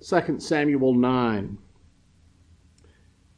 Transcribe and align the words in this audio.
2 0.00 0.40
Samuel 0.40 0.94
9. 0.94 1.58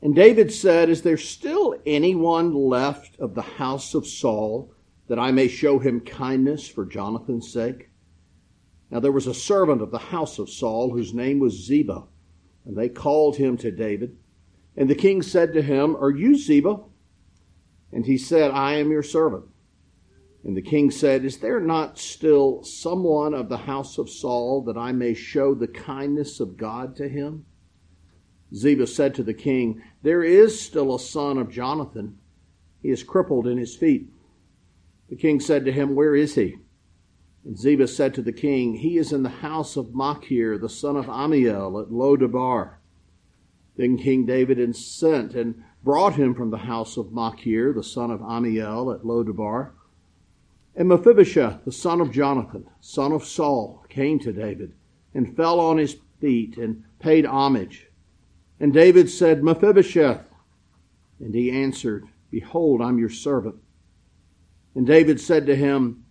And 0.03 0.15
David 0.15 0.53
said, 0.53 0.89
Is 0.89 1.03
there 1.03 1.17
still 1.17 1.77
anyone 1.87 2.55
left 2.55 3.19
of 3.19 3.35
the 3.35 3.43
house 3.43 3.95
of 3.95 4.07
Saul 4.07 4.73
that 5.09 5.19
I 5.19 5.33
may 5.33 5.49
show 5.49 5.79
him 5.79 6.01
kindness 6.01 6.69
for 6.69 6.85
Jonathan's 6.85 7.53
sake? 7.53 7.91
Now 8.91 9.01
there 9.01 9.13
was 9.13 9.27
a 9.27 9.35
servant 9.35 9.83
of 9.83 9.91
the 9.91 9.99
house 9.99 10.39
of 10.39 10.51
Saul 10.51 10.93
whose 10.93 11.15
name 11.15 11.39
was 11.39 11.65
Ziba, 11.65 12.05
and 12.65 12.77
they 12.77 12.89
called 12.89 13.37
him 13.37 13.57
to 13.59 13.71
David. 13.71 14.17
And 14.77 14.89
the 14.91 14.95
king 14.95 15.23
said 15.23 15.53
to 15.55 15.63
him, 15.63 15.97
Are 15.97 16.11
you 16.11 16.37
Ziba? 16.37 16.81
And 17.93 18.05
he 18.05 18.19
said, 18.19 18.51
I 18.51 18.75
am 18.75 18.91
your 18.91 19.03
servant. 19.03 19.45
And 20.47 20.57
the 20.57 20.63
king 20.63 20.93
said, 20.93 21.25
Is 21.25 21.39
there 21.39 21.59
not 21.59 21.99
still 21.99 22.63
someone 22.63 23.35
of 23.35 23.49
the 23.49 23.57
house 23.57 23.99
of 23.99 24.09
Saul 24.09 24.63
that 24.63 24.77
I 24.77 24.93
may 24.93 25.13
show 25.13 25.57
the 25.57 25.67
kindness 25.67 26.39
of 26.39 26.57
God 26.57 26.95
to 26.97 27.09
him? 27.09 27.45
Ziba 28.55 28.87
said 28.87 29.13
to 29.17 29.25
the 29.25 29.35
king, 29.35 29.83
There 30.03 30.23
is 30.23 30.61
still 30.61 30.95
a 30.95 31.01
son 31.01 31.37
of 31.37 31.51
Jonathan. 31.51 32.19
He 32.81 32.91
is 32.91 33.03
crippled 33.03 33.49
in 33.49 33.59
his 33.59 33.75
feet. 33.75 34.09
The 35.09 35.17
king 35.17 35.41
said 35.41 35.65
to 35.65 35.73
him, 35.73 35.97
Where 35.97 36.15
is 36.15 36.37
he? 36.37 36.59
And 37.45 37.59
Ziba 37.59 37.89
said 37.89 38.15
to 38.15 38.23
the 38.23 38.33
king, 38.33 38.77
He 38.77 38.99
is 38.99 39.13
in 39.13 39.25
the 39.25 39.29
house 39.29 39.77
of 39.77 39.97
Machir, 39.97 40.59
the 40.59 40.69
son 40.69 40.97
of 40.97 41.07
Ammiel, 41.07 41.83
at 41.83 41.91
Lo-debar. 41.91 42.79
Then 43.77 43.99
King 43.99 44.27
David 44.27 44.77
sent 44.77 45.35
and 45.35 45.65
brought 45.83 46.15
him 46.15 46.37
from 46.37 46.51
the 46.51 46.59
house 46.59 46.97
of 46.97 47.11
Machir, 47.11 47.73
the 47.73 47.83
son 47.83 48.13
of 48.13 48.21
Ammiel, 48.21 48.95
at 48.95 49.05
Lo-debar. 49.05 49.75
And 50.79 50.89
Mephibosheth, 50.89 51.65
the 51.65 51.73
son 51.73 52.03
of 52.03 52.13
Jonathan, 52.13 52.69
son 52.81 53.11
of 53.11 53.25
Saul, 53.25 53.83
came 53.89 54.19
to 54.19 54.33
David 54.33 54.75
and 55.15 55.35
fell 55.35 55.59
on 55.59 55.79
his 55.79 55.97
feet 56.21 56.59
and 56.59 56.85
paid 56.99 57.25
homage. 57.25 57.89
And 58.61 58.75
David 58.75 59.09
said, 59.09 59.43
Mephibosheth. 59.43 60.29
And 61.19 61.35
he 61.35 61.51
answered, 61.51 62.05
Behold, 62.31 62.83
I'm 62.83 62.99
your 62.99 63.09
servant. 63.09 63.57
And 64.75 64.87
David 64.87 65.19
said 65.19 65.47
to 65.47 65.57
him, 65.57 66.05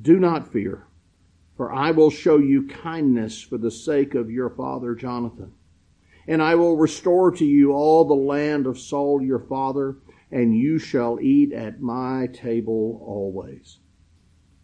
Do 0.00 0.18
not 0.18 0.50
fear, 0.50 0.86
for 1.54 1.70
I 1.70 1.90
will 1.90 2.10
show 2.10 2.38
you 2.38 2.66
kindness 2.66 3.42
for 3.42 3.58
the 3.58 3.70
sake 3.70 4.14
of 4.14 4.30
your 4.30 4.48
father 4.48 4.94
Jonathan. 4.94 5.52
And 6.26 6.42
I 6.42 6.54
will 6.54 6.78
restore 6.78 7.30
to 7.32 7.44
you 7.44 7.72
all 7.72 8.06
the 8.06 8.14
land 8.14 8.66
of 8.66 8.78
Saul 8.78 9.20
your 9.20 9.40
father, 9.40 9.98
and 10.30 10.56
you 10.56 10.78
shall 10.78 11.20
eat 11.20 11.52
at 11.52 11.82
my 11.82 12.28
table 12.32 13.02
always. 13.06 13.79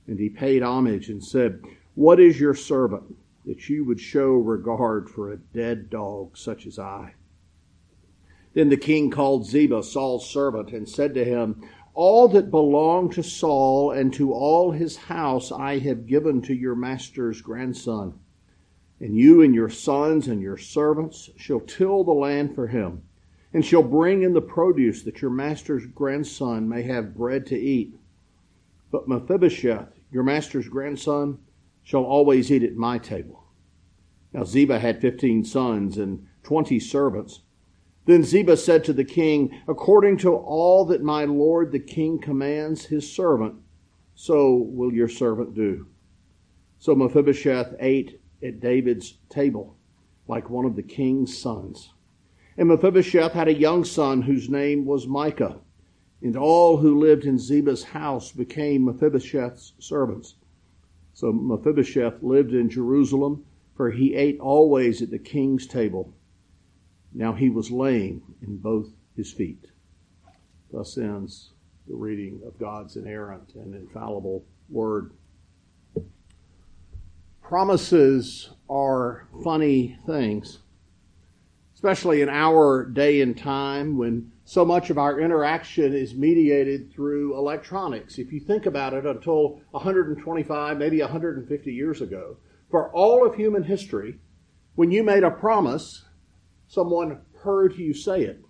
And 0.06 0.18
he 0.18 0.28
paid 0.28 0.62
homage 0.62 1.08
and 1.08 1.22
said, 1.22 1.62
What 1.94 2.20
is 2.20 2.38
your 2.38 2.54
servant 2.54 3.16
that 3.44 3.68
you 3.68 3.84
would 3.84 4.00
show 4.00 4.32
regard 4.34 5.08
for 5.08 5.30
a 5.30 5.36
dead 5.36 5.90
dog 5.90 6.36
such 6.36 6.66
as 6.66 6.78
I? 6.78 7.14
Then 8.54 8.68
the 8.70 8.76
king 8.76 9.10
called 9.10 9.46
Ziba, 9.46 9.82
Saul's 9.82 10.30
servant, 10.30 10.70
and 10.72 10.88
said 10.88 11.12
to 11.14 11.24
him, 11.24 11.62
All 11.92 12.26
that 12.28 12.50
belonged 12.50 13.12
to 13.12 13.22
Saul 13.22 13.90
and 13.90 14.12
to 14.14 14.32
all 14.32 14.70
his 14.70 14.96
house 14.96 15.52
I 15.52 15.78
have 15.80 16.06
given 16.06 16.40
to 16.42 16.54
your 16.54 16.74
master's 16.74 17.42
grandson. 17.42 18.18
And 18.98 19.14
you 19.14 19.42
and 19.42 19.54
your 19.54 19.68
sons 19.68 20.26
and 20.26 20.40
your 20.40 20.56
servants 20.56 21.28
shall 21.36 21.60
till 21.60 22.02
the 22.02 22.12
land 22.12 22.54
for 22.54 22.68
him, 22.68 23.02
and 23.52 23.62
shall 23.62 23.82
bring 23.82 24.22
in 24.22 24.32
the 24.32 24.40
produce 24.40 25.02
that 25.02 25.20
your 25.20 25.30
master's 25.30 25.84
grandson 25.84 26.66
may 26.66 26.82
have 26.82 27.14
bread 27.14 27.44
to 27.48 27.58
eat. 27.58 27.94
But 28.90 29.06
Mephibosheth, 29.06 29.95
your 30.16 30.24
master's 30.24 30.66
grandson 30.66 31.38
shall 31.82 32.02
always 32.02 32.50
eat 32.50 32.62
at 32.62 32.74
my 32.74 32.96
table. 32.96 33.44
Now 34.32 34.44
Ziba 34.44 34.78
had 34.78 34.98
fifteen 34.98 35.44
sons 35.44 35.98
and 35.98 36.26
twenty 36.42 36.80
servants. 36.80 37.42
Then 38.06 38.24
Ziba 38.24 38.56
said 38.56 38.82
to 38.84 38.94
the 38.94 39.04
king, 39.04 39.60
According 39.68 40.16
to 40.18 40.34
all 40.34 40.86
that 40.86 41.02
my 41.02 41.26
lord 41.26 41.70
the 41.70 41.78
king 41.78 42.18
commands 42.18 42.86
his 42.86 43.12
servant, 43.12 43.56
so 44.14 44.54
will 44.54 44.90
your 44.90 45.06
servant 45.06 45.54
do. 45.54 45.86
So 46.78 46.94
Mephibosheth 46.94 47.74
ate 47.78 48.22
at 48.42 48.60
David's 48.60 49.18
table 49.28 49.76
like 50.28 50.48
one 50.48 50.64
of 50.64 50.76
the 50.76 50.82
king's 50.82 51.36
sons. 51.36 51.92
And 52.56 52.68
Mephibosheth 52.68 53.34
had 53.34 53.48
a 53.48 53.54
young 53.54 53.84
son 53.84 54.22
whose 54.22 54.48
name 54.48 54.86
was 54.86 55.06
Micah. 55.06 55.58
And 56.22 56.36
all 56.36 56.78
who 56.78 56.98
lived 56.98 57.24
in 57.24 57.38
Ziba's 57.38 57.84
house 57.84 58.32
became 58.32 58.84
Mephibosheth's 58.84 59.74
servants. 59.78 60.34
So 61.12 61.32
Mephibosheth 61.32 62.22
lived 62.22 62.52
in 62.52 62.68
Jerusalem, 62.68 63.44
for 63.74 63.90
he 63.90 64.14
ate 64.14 64.40
always 64.40 65.02
at 65.02 65.10
the 65.10 65.18
king's 65.18 65.66
table. 65.66 66.12
Now 67.12 67.32
he 67.32 67.48
was 67.48 67.70
lame 67.70 68.22
in 68.42 68.58
both 68.58 68.88
his 69.16 69.32
feet. 69.32 69.66
Thus 70.72 70.98
ends 70.98 71.52
the 71.86 71.94
reading 71.94 72.40
of 72.46 72.58
God's 72.58 72.96
inerrant 72.96 73.54
and 73.54 73.74
infallible 73.74 74.44
word. 74.68 75.12
Promises 77.40 78.50
are 78.68 79.28
funny 79.44 79.96
things, 80.04 80.58
especially 81.74 82.20
in 82.20 82.28
our 82.28 82.84
day 82.84 83.20
and 83.20 83.38
time 83.38 83.96
when 83.96 84.32
so 84.46 84.64
much 84.64 84.90
of 84.90 84.96
our 84.96 85.18
interaction 85.18 85.92
is 85.92 86.14
mediated 86.14 86.92
through 86.92 87.36
electronics. 87.36 88.16
If 88.16 88.32
you 88.32 88.38
think 88.38 88.66
about 88.66 88.94
it, 88.94 89.04
until 89.04 89.60
125, 89.72 90.78
maybe 90.78 91.00
150 91.00 91.74
years 91.74 92.00
ago, 92.00 92.36
for 92.70 92.92
all 92.92 93.26
of 93.26 93.34
human 93.34 93.64
history, 93.64 94.20
when 94.76 94.92
you 94.92 95.02
made 95.02 95.24
a 95.24 95.32
promise, 95.32 96.04
someone 96.68 97.22
heard 97.42 97.74
you 97.74 97.92
say 97.92 98.22
it. 98.22 98.40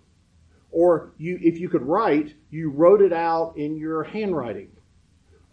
Or 0.69 1.13
you, 1.17 1.39
if 1.41 1.59
you 1.59 1.67
could 1.67 1.81
write, 1.81 2.35
you 2.51 2.69
wrote 2.69 3.01
it 3.01 3.11
out 3.11 3.57
in 3.57 3.75
your 3.75 4.03
handwriting. 4.03 4.69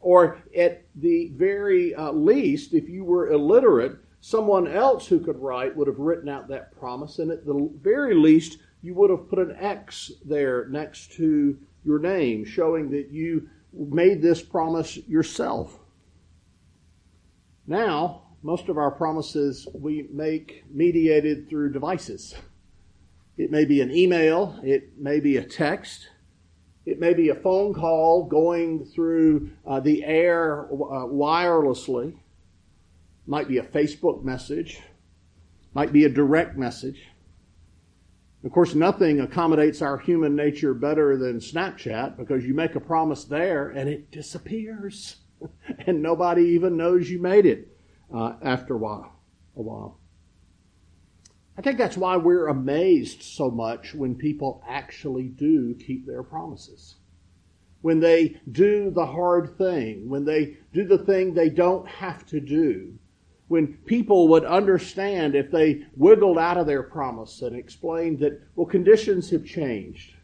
Or 0.03 0.43
at 0.55 0.85
the 0.95 1.31
very 1.35 1.95
uh, 1.95 2.13
least, 2.13 2.75
if 2.75 2.87
you 2.91 3.03
were 3.03 3.31
illiterate, 3.31 3.97
someone 4.21 4.69
else 4.69 5.07
who 5.07 5.21
could 5.21 5.39
write 5.39 5.75
would 5.75 5.89
have 5.89 5.99
written 5.99 6.29
out 6.29 6.49
that 6.49 6.79
promise. 6.79 7.19
And 7.19 7.31
at 7.31 7.47
the 7.47 7.71
very 7.81 8.15
least, 8.15 8.59
you 8.85 8.93
would 8.93 9.09
have 9.09 9.31
put 9.31 9.39
an 9.39 9.57
X 9.59 10.13
there 10.27 10.67
next 10.69 11.13
to 11.13 11.59
your 11.87 11.99
name, 11.99 12.45
showing 12.45 12.91
that 12.91 13.11
you 13.11 13.49
made 13.73 14.21
this 14.21 14.43
promise 14.43 14.99
yourself. 15.09 15.79
Now, 17.67 18.25
most 18.43 18.69
of 18.69 18.77
our 18.77 18.91
promises 18.91 19.67
we 19.73 20.07
make 20.13 20.65
mediated 20.71 21.49
through 21.49 21.73
devices. 21.73 22.35
It 23.39 23.51
may 23.51 23.65
be 23.65 23.81
an 23.81 23.91
email, 23.91 24.61
it 24.63 24.99
may 24.99 25.19
be 25.19 25.39
a 25.39 25.45
text, 25.45 26.11
it 26.85 27.01
may 27.01 27.15
be 27.15 27.31
a 27.31 27.35
phone 27.35 27.73
call 27.73 28.25
going 28.25 28.85
through 28.85 29.51
uh, 29.67 29.81
the 29.81 30.05
air 30.05 30.67
uh, 30.67 31.07
wirelessly, 31.07 32.19
might 33.27 33.49
be 33.49 33.57
a 33.57 33.63
Facebook 33.63 34.23
message, 34.23 34.83
might 35.73 35.91
be 35.91 36.05
a 36.05 36.11
direct 36.11 36.59
message. 36.59 37.09
Of 38.45 38.53
course, 38.53 38.75
nothing 38.75 39.21
accommodates 39.21 39.81
our 39.81 39.97
human 39.97 40.37
nature 40.37 40.75
better 40.75 41.17
than 41.17 41.39
Snapchat 41.39 42.19
because 42.19 42.45
you 42.45 42.53
make 42.53 42.75
a 42.75 42.81
promise 42.81 43.25
there 43.25 43.71
and 43.71 43.89
it 43.89 44.11
disappears. 44.11 45.17
and 45.87 46.03
nobody 46.03 46.43
even 46.49 46.77
knows 46.77 47.09
you 47.09 47.21
made 47.21 47.47
it 47.47 47.69
uh, 48.15 48.35
after 48.43 48.75
a 48.75 48.79
while. 48.79 49.13
A 49.57 49.63
while. 49.63 49.99
I 51.57 51.63
think 51.63 51.79
that's 51.79 51.97
why 51.97 52.17
we're 52.17 52.49
amazed 52.49 53.23
so 53.23 53.51
much 53.51 53.95
when 53.95 54.15
people 54.15 54.63
actually 54.69 55.29
do 55.29 55.75
keep 55.75 56.07
their 56.07 56.23
promises. 56.23 56.97
When 57.81 58.01
they 58.01 58.41
do 58.51 58.91
the 58.91 59.07
hard 59.07 59.57
thing, 59.57 60.09
when 60.09 60.25
they 60.25 60.57
do 60.73 60.85
the 60.85 60.99
thing 60.99 61.33
they 61.33 61.49
don't 61.49 61.87
have 61.89 62.27
to 62.27 62.41
do, 62.41 62.99
when 63.49 63.69
people 63.85 64.29
would 64.29 64.45
understand 64.45 65.35
if 65.35 65.51
they 65.51 65.85
wiggled 65.97 66.39
out 66.39 66.57
of 66.57 66.67
their 66.67 66.83
promise 66.83 67.43
and 67.43 67.55
explained 67.55 68.19
that, 68.21 68.41
well, 68.57 68.67
conditions 68.67 69.31
have 69.31 69.45
changed, 69.45 70.15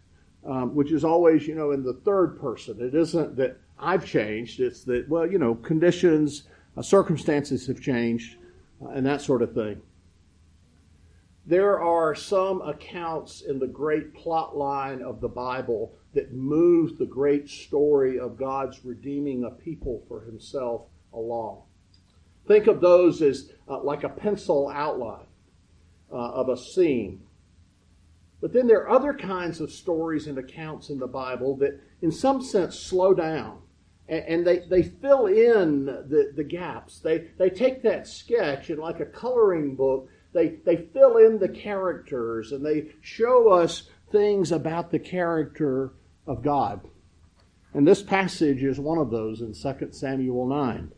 um, 0.46 0.74
which 0.74 0.90
is 0.90 1.04
always, 1.04 1.46
you 1.46 1.54
know, 1.54 1.72
in 1.72 1.82
the 1.82 2.00
third 2.04 2.40
person. 2.40 2.80
It 2.80 2.94
isn't 2.94 3.36
that 3.36 3.58
I've 3.78 4.06
changed, 4.06 4.60
it's 4.60 4.84
that, 4.84 5.08
well, 5.08 5.30
you 5.30 5.38
know, 5.38 5.54
conditions, 5.54 6.44
uh, 6.76 6.82
circumstances 6.82 7.66
have 7.66 7.80
changed, 7.80 8.36
uh, 8.82 8.88
and 8.88 9.04
that 9.06 9.20
sort 9.20 9.42
of 9.42 9.54
thing. 9.54 9.80
There 11.46 11.80
are 11.80 12.14
some 12.14 12.62
accounts 12.62 13.42
in 13.42 13.58
the 13.58 13.66
great 13.66 14.14
plot 14.14 14.56
line 14.56 15.02
of 15.02 15.20
the 15.20 15.28
Bible 15.28 15.92
that 16.14 16.32
move 16.32 16.98
the 16.98 17.06
great 17.06 17.48
story 17.48 18.18
of 18.18 18.36
God's 18.36 18.84
redeeming 18.84 19.44
a 19.44 19.50
people 19.50 20.02
for 20.08 20.20
himself 20.22 20.82
along. 21.12 21.62
Think 22.50 22.66
of 22.66 22.80
those 22.80 23.22
as 23.22 23.52
uh, 23.68 23.80
like 23.80 24.02
a 24.02 24.08
pencil 24.08 24.68
outline 24.74 25.28
uh, 26.12 26.16
of 26.16 26.48
a 26.48 26.56
scene. 26.56 27.22
But 28.40 28.52
then 28.52 28.66
there 28.66 28.80
are 28.80 28.90
other 28.90 29.14
kinds 29.14 29.60
of 29.60 29.70
stories 29.70 30.26
and 30.26 30.36
accounts 30.36 30.90
in 30.90 30.98
the 30.98 31.06
Bible 31.06 31.56
that, 31.58 31.80
in 32.02 32.10
some 32.10 32.42
sense, 32.42 32.76
slow 32.76 33.14
down 33.14 33.60
and, 34.08 34.24
and 34.24 34.44
they, 34.44 34.64
they 34.68 34.82
fill 34.82 35.26
in 35.26 35.84
the, 35.84 36.32
the 36.34 36.42
gaps. 36.42 36.98
They, 36.98 37.28
they 37.38 37.50
take 37.50 37.84
that 37.84 38.08
sketch 38.08 38.68
and, 38.68 38.80
like 38.80 38.98
a 38.98 39.06
coloring 39.06 39.76
book, 39.76 40.08
they, 40.32 40.56
they 40.66 40.88
fill 40.92 41.18
in 41.18 41.38
the 41.38 41.50
characters 41.50 42.50
and 42.50 42.66
they 42.66 42.88
show 43.00 43.48
us 43.52 43.84
things 44.10 44.50
about 44.50 44.90
the 44.90 44.98
character 44.98 45.92
of 46.26 46.42
God. 46.42 46.80
And 47.74 47.86
this 47.86 48.02
passage 48.02 48.64
is 48.64 48.80
one 48.80 48.98
of 48.98 49.12
those 49.12 49.40
in 49.40 49.54
2 49.54 49.92
Samuel 49.92 50.48
9. 50.48 50.92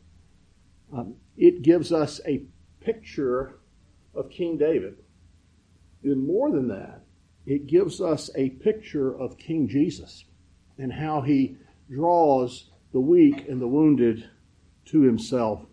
Um, 0.95 1.17
it 1.37 1.63
gives 1.63 1.93
us 1.93 2.21
a 2.27 2.45
picture 2.81 3.59
of 4.15 4.31
King 4.31 4.59
David. 4.59 4.97
And 6.03 6.27
more 6.27 6.51
than 6.51 6.69
that, 6.69 7.03
it 7.47 7.67
gives 7.67 8.01
us 8.01 8.31
a 8.37 8.51
picture 8.51 9.17
of 9.19 9.39
King 9.39 9.69
Jesus 9.69 10.25
and 10.79 10.93
how 10.93 11.21
he 11.21 11.57
draws 11.91 12.71
the 12.93 13.01
weak 13.01 13.49
and 13.49 13.61
the 13.61 13.69
wounded 13.69 14.29
to 14.87 15.03
himself. 15.03 15.65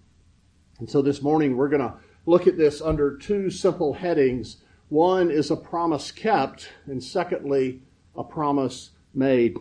And 0.79 0.89
so 0.89 1.01
this 1.01 1.21
morning 1.21 1.57
we're 1.57 1.69
going 1.69 1.81
to 1.81 1.95
look 2.25 2.47
at 2.47 2.57
this 2.57 2.81
under 2.81 3.17
two 3.17 3.49
simple 3.49 3.93
headings. 3.93 4.57
One 4.89 5.29
is 5.29 5.51
a 5.51 5.55
promise 5.55 6.11
kept, 6.11 6.69
and 6.85 7.03
secondly, 7.03 7.81
a 8.15 8.23
promise 8.23 8.91
made. 9.13 9.57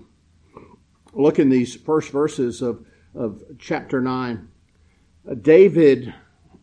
Look 1.12 1.38
in 1.38 1.48
these 1.48 1.74
first 1.74 2.10
verses 2.10 2.62
of, 2.62 2.86
of 3.14 3.42
chapter 3.58 4.00
9. 4.00 4.48
Uh, 5.28 5.34
David 5.34 6.14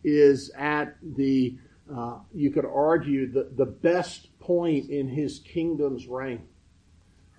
is 0.04 0.50
at 0.56 0.96
the, 1.16 1.56
uh, 1.94 2.18
you 2.34 2.50
could 2.50 2.64
argue, 2.64 3.30
the, 3.30 3.50
the 3.56 3.66
best 3.66 4.38
point 4.40 4.90
in 4.90 5.08
his 5.08 5.40
kingdom's 5.40 6.06
reign. 6.06 6.42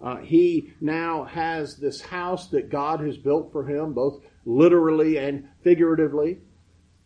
Uh, 0.02 0.18
he 0.18 0.74
now 0.80 1.24
has 1.24 1.78
this 1.78 2.02
house 2.02 2.48
that 2.48 2.70
God 2.70 3.00
has 3.00 3.18
built 3.18 3.52
for 3.52 3.66
him, 3.66 3.94
both 3.94 4.24
literally 4.46 5.18
and 5.18 5.48
figuratively. 5.64 6.40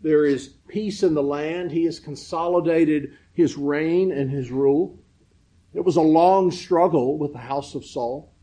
There 0.01 0.25
is 0.25 0.55
peace 0.67 1.03
in 1.03 1.13
the 1.13 1.23
land. 1.23 1.71
He 1.71 1.85
has 1.85 1.99
consolidated 1.99 3.13
his 3.33 3.55
reign 3.55 4.11
and 4.11 4.29
his 4.29 4.51
rule. 4.51 4.99
It 5.73 5.85
was 5.85 5.95
a 5.95 6.01
long 6.01 6.51
struggle 6.51 7.17
with 7.17 7.31
the 7.31 7.39
house 7.39 7.75
of 7.75 7.85
Saul. 7.85 8.33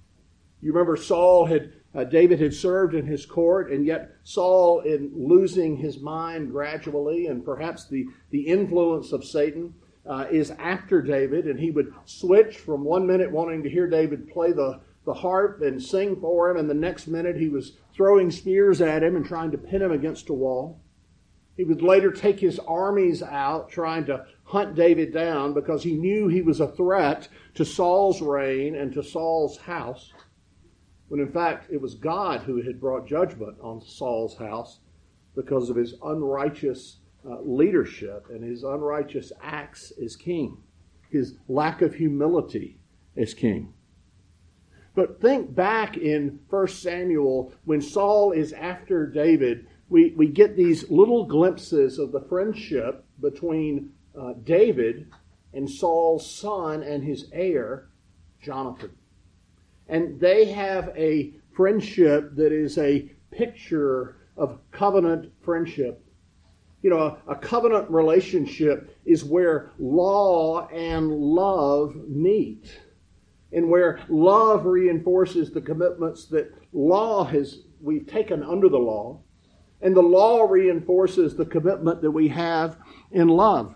You 0.63 0.73
remember 0.73 0.97
Saul 0.97 1.45
had, 1.45 1.73
uh, 1.95 2.05
David 2.05 2.41
had 2.41 2.55
served 2.55 2.95
in 2.95 3.07
his 3.07 3.25
court, 3.25 3.71
and 3.73 3.85
yet 3.85 4.13
Saul, 4.23 4.81
in 4.81 5.11
losing 5.15 5.77
his 5.77 6.01
mind 6.01 6.51
gradually, 6.51 7.27
and 7.27 7.45
perhaps 7.45 7.89
the, 7.89 8.07
the 8.31 8.43
influence 8.43 9.13
of 9.13 9.25
Satan, 9.25 9.75
uh, 10.07 10.27
is 10.31 10.51
after 10.53 11.03
David, 11.03 11.47
and 11.47 11.59
he 11.59 11.71
would 11.71 11.93
switch 12.05 12.59
from 12.59 12.85
one 12.85 13.07
minute 13.07 13.31
wanting 13.31 13.63
to 13.63 13.71
hear 13.71 13.87
David 13.87 14.29
play 14.29 14.53
the, 14.53 14.81
the 15.05 15.15
harp 15.15 15.63
and 15.63 15.83
sing 15.83 16.21
for 16.21 16.51
him, 16.51 16.57
and 16.57 16.69
the 16.69 16.75
next 16.75 17.07
minute 17.07 17.37
he 17.37 17.49
was 17.49 17.77
throwing 17.95 18.31
spears 18.31 18.81
at 18.81 19.03
him 19.03 19.17
and 19.17 19.25
trying 19.25 19.51
to 19.51 19.59
pin 19.59 19.83
him 19.83 19.93
against 19.93 20.29
a 20.29 20.35
wall. 20.35 20.81
He 21.57 21.65
would 21.65 21.83
later 21.83 22.13
take 22.13 22.39
his 22.39 22.61
armies 22.61 23.23
out 23.23 23.69
trying 23.69 24.07
to 24.07 24.25
hunt 24.45 24.77
David 24.77 25.13
down 25.13 25.55
because 25.55 25.83
he 25.83 25.95
knew 25.95 26.29
he 26.29 26.41
was 26.41 26.61
a 26.61 26.69
threat 26.69 27.29
to 27.55 27.65
Saul's 27.65 28.23
reign 28.23 28.77
and 28.77 28.93
to 28.93 29.03
Saul's 29.03 29.59
house. 29.59 30.13
When 31.09 31.21
in 31.21 31.33
fact 31.33 31.71
it 31.71 31.81
was 31.81 31.95
God 31.95 32.41
who 32.41 32.63
had 32.63 32.81
brought 32.81 33.07
judgment 33.07 33.57
on 33.61 33.81
Saul's 33.81 34.37
house 34.37 34.81
because 35.35 35.71
of 35.71 35.77
his 35.77 35.95
unrighteous 36.03 36.99
uh, 37.29 37.41
leadership 37.43 38.27
and 38.31 38.43
his 38.43 38.63
unrighteous 38.63 39.33
acts 39.43 39.93
as 40.03 40.17
king, 40.17 40.59
his 41.11 41.37
lack 41.49 41.83
of 41.83 41.95
humility 41.95 42.79
as 43.17 43.35
king. 43.35 43.73
But 44.95 45.21
think 45.21 45.55
back 45.55 45.97
in 45.97 46.41
1 46.51 46.69
Samuel 46.69 47.53
when 47.65 47.81
Saul 47.81 48.33
is 48.33 48.53
after 48.53 49.07
David, 49.07 49.67
we, 49.89 50.13
we 50.17 50.27
get 50.27 50.57
these 50.57 50.91
little 50.91 51.25
glimpses 51.25 51.99
of 51.99 52.13
the 52.13 52.21
friendship 52.23 53.05
between 53.21 53.93
uh, 54.19 54.35
David 54.43 55.09
and 55.55 55.71
Saul's 55.71 56.29
son 56.31 56.83
and 56.83 57.03
his 57.03 57.27
heir, 57.33 57.89
Jonathan. 58.43 58.91
And 59.89 60.21
they 60.21 60.47
have 60.47 60.93
a 60.97 61.35
friendship 61.55 62.35
that 62.37 62.53
is 62.53 62.79
a 62.79 63.11
picture 63.31 64.17
of 64.37 64.59
covenant 64.71 65.33
friendship 65.43 66.05
you 66.83 66.91
know, 66.91 67.19
a, 67.27 67.35
covenant 67.35 67.91
relationship 67.91 68.97
is 69.05 69.25
where 69.25 69.73
law 69.79 70.69
and 70.69 71.11
love 71.11 71.95
meet, 72.09 72.79
and 73.53 73.69
where 73.69 74.01
love 74.09 74.65
reinforces 74.65 75.51
the 75.51 75.61
commitments 75.61 76.27
that 76.27 76.53
law 76.73 77.25
has 77.25 77.63
we've 77.81 78.07
taken 78.07 78.43
under 78.43 78.69
the 78.69 78.79
law, 78.79 79.21
and 79.83 79.97
the 79.97 80.03
law 80.03 80.43
reinforces 80.43 81.35
the 81.35 81.47
commitment 81.47 82.01
that 82.03 82.11
we 82.11 82.29
have 82.29 82.77
in 83.11 83.29
love. 83.29 83.75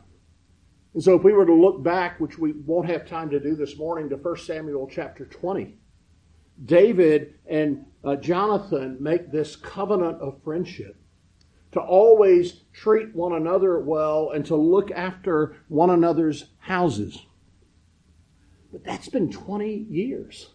And 0.94 1.02
so, 1.02 1.14
if 1.14 1.24
we 1.24 1.32
were 1.32 1.46
to 1.46 1.54
look 1.54 1.82
back, 1.82 2.20
which 2.20 2.38
we 2.38 2.52
won't 2.52 2.88
have 2.88 3.06
time 3.06 3.30
to 3.30 3.40
do 3.40 3.56
this 3.56 3.76
morning, 3.78 4.08
to 4.10 4.16
1 4.16 4.36
Samuel 4.38 4.88
chapter 4.92 5.24
20, 5.24 5.76
David 6.64 7.34
and 7.46 7.84
uh, 8.04 8.16
Jonathan 8.16 8.96
make 9.00 9.30
this 9.30 9.56
covenant 9.56 10.20
of 10.20 10.42
friendship 10.42 10.96
to 11.72 11.80
always 11.80 12.64
treat 12.72 13.14
one 13.14 13.32
another 13.32 13.80
well 13.80 14.30
and 14.30 14.44
to 14.46 14.56
look 14.56 14.90
after 14.90 15.56
one 15.68 15.90
another's 15.90 16.46
houses. 16.58 17.24
But 18.70 18.84
that's 18.84 19.08
been 19.08 19.30
20 19.30 19.86
years. 19.90 20.50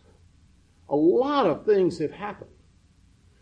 A 0.89 0.95
lot 0.95 1.45
of 1.47 1.65
things 1.65 2.00
have 2.00 2.11
happened. 2.11 2.51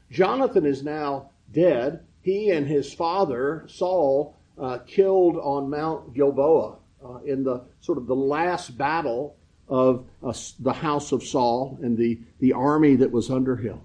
Jonathan 0.09 0.65
is 0.65 0.83
now 0.83 1.31
dead. 1.51 2.05
He 2.21 2.51
and 2.51 2.67
his 2.67 2.93
father, 2.93 3.65
Saul, 3.67 4.35
uh, 4.57 4.79
killed 4.87 5.37
on 5.37 5.69
Mount 5.69 6.13
Gilboa 6.13 6.77
uh, 7.03 7.17
in 7.25 7.43
the 7.43 7.65
sort 7.81 7.97
of 7.97 8.07
the 8.07 8.15
last 8.15 8.77
battle 8.77 9.35
of 9.67 10.05
uh, 10.23 10.33
the 10.59 10.73
house 10.73 11.11
of 11.11 11.23
Saul 11.23 11.79
and 11.81 11.97
the, 11.97 12.19
the 12.39 12.53
army 12.53 12.95
that 12.97 13.11
was 13.11 13.29
under 13.29 13.55
him. 13.55 13.81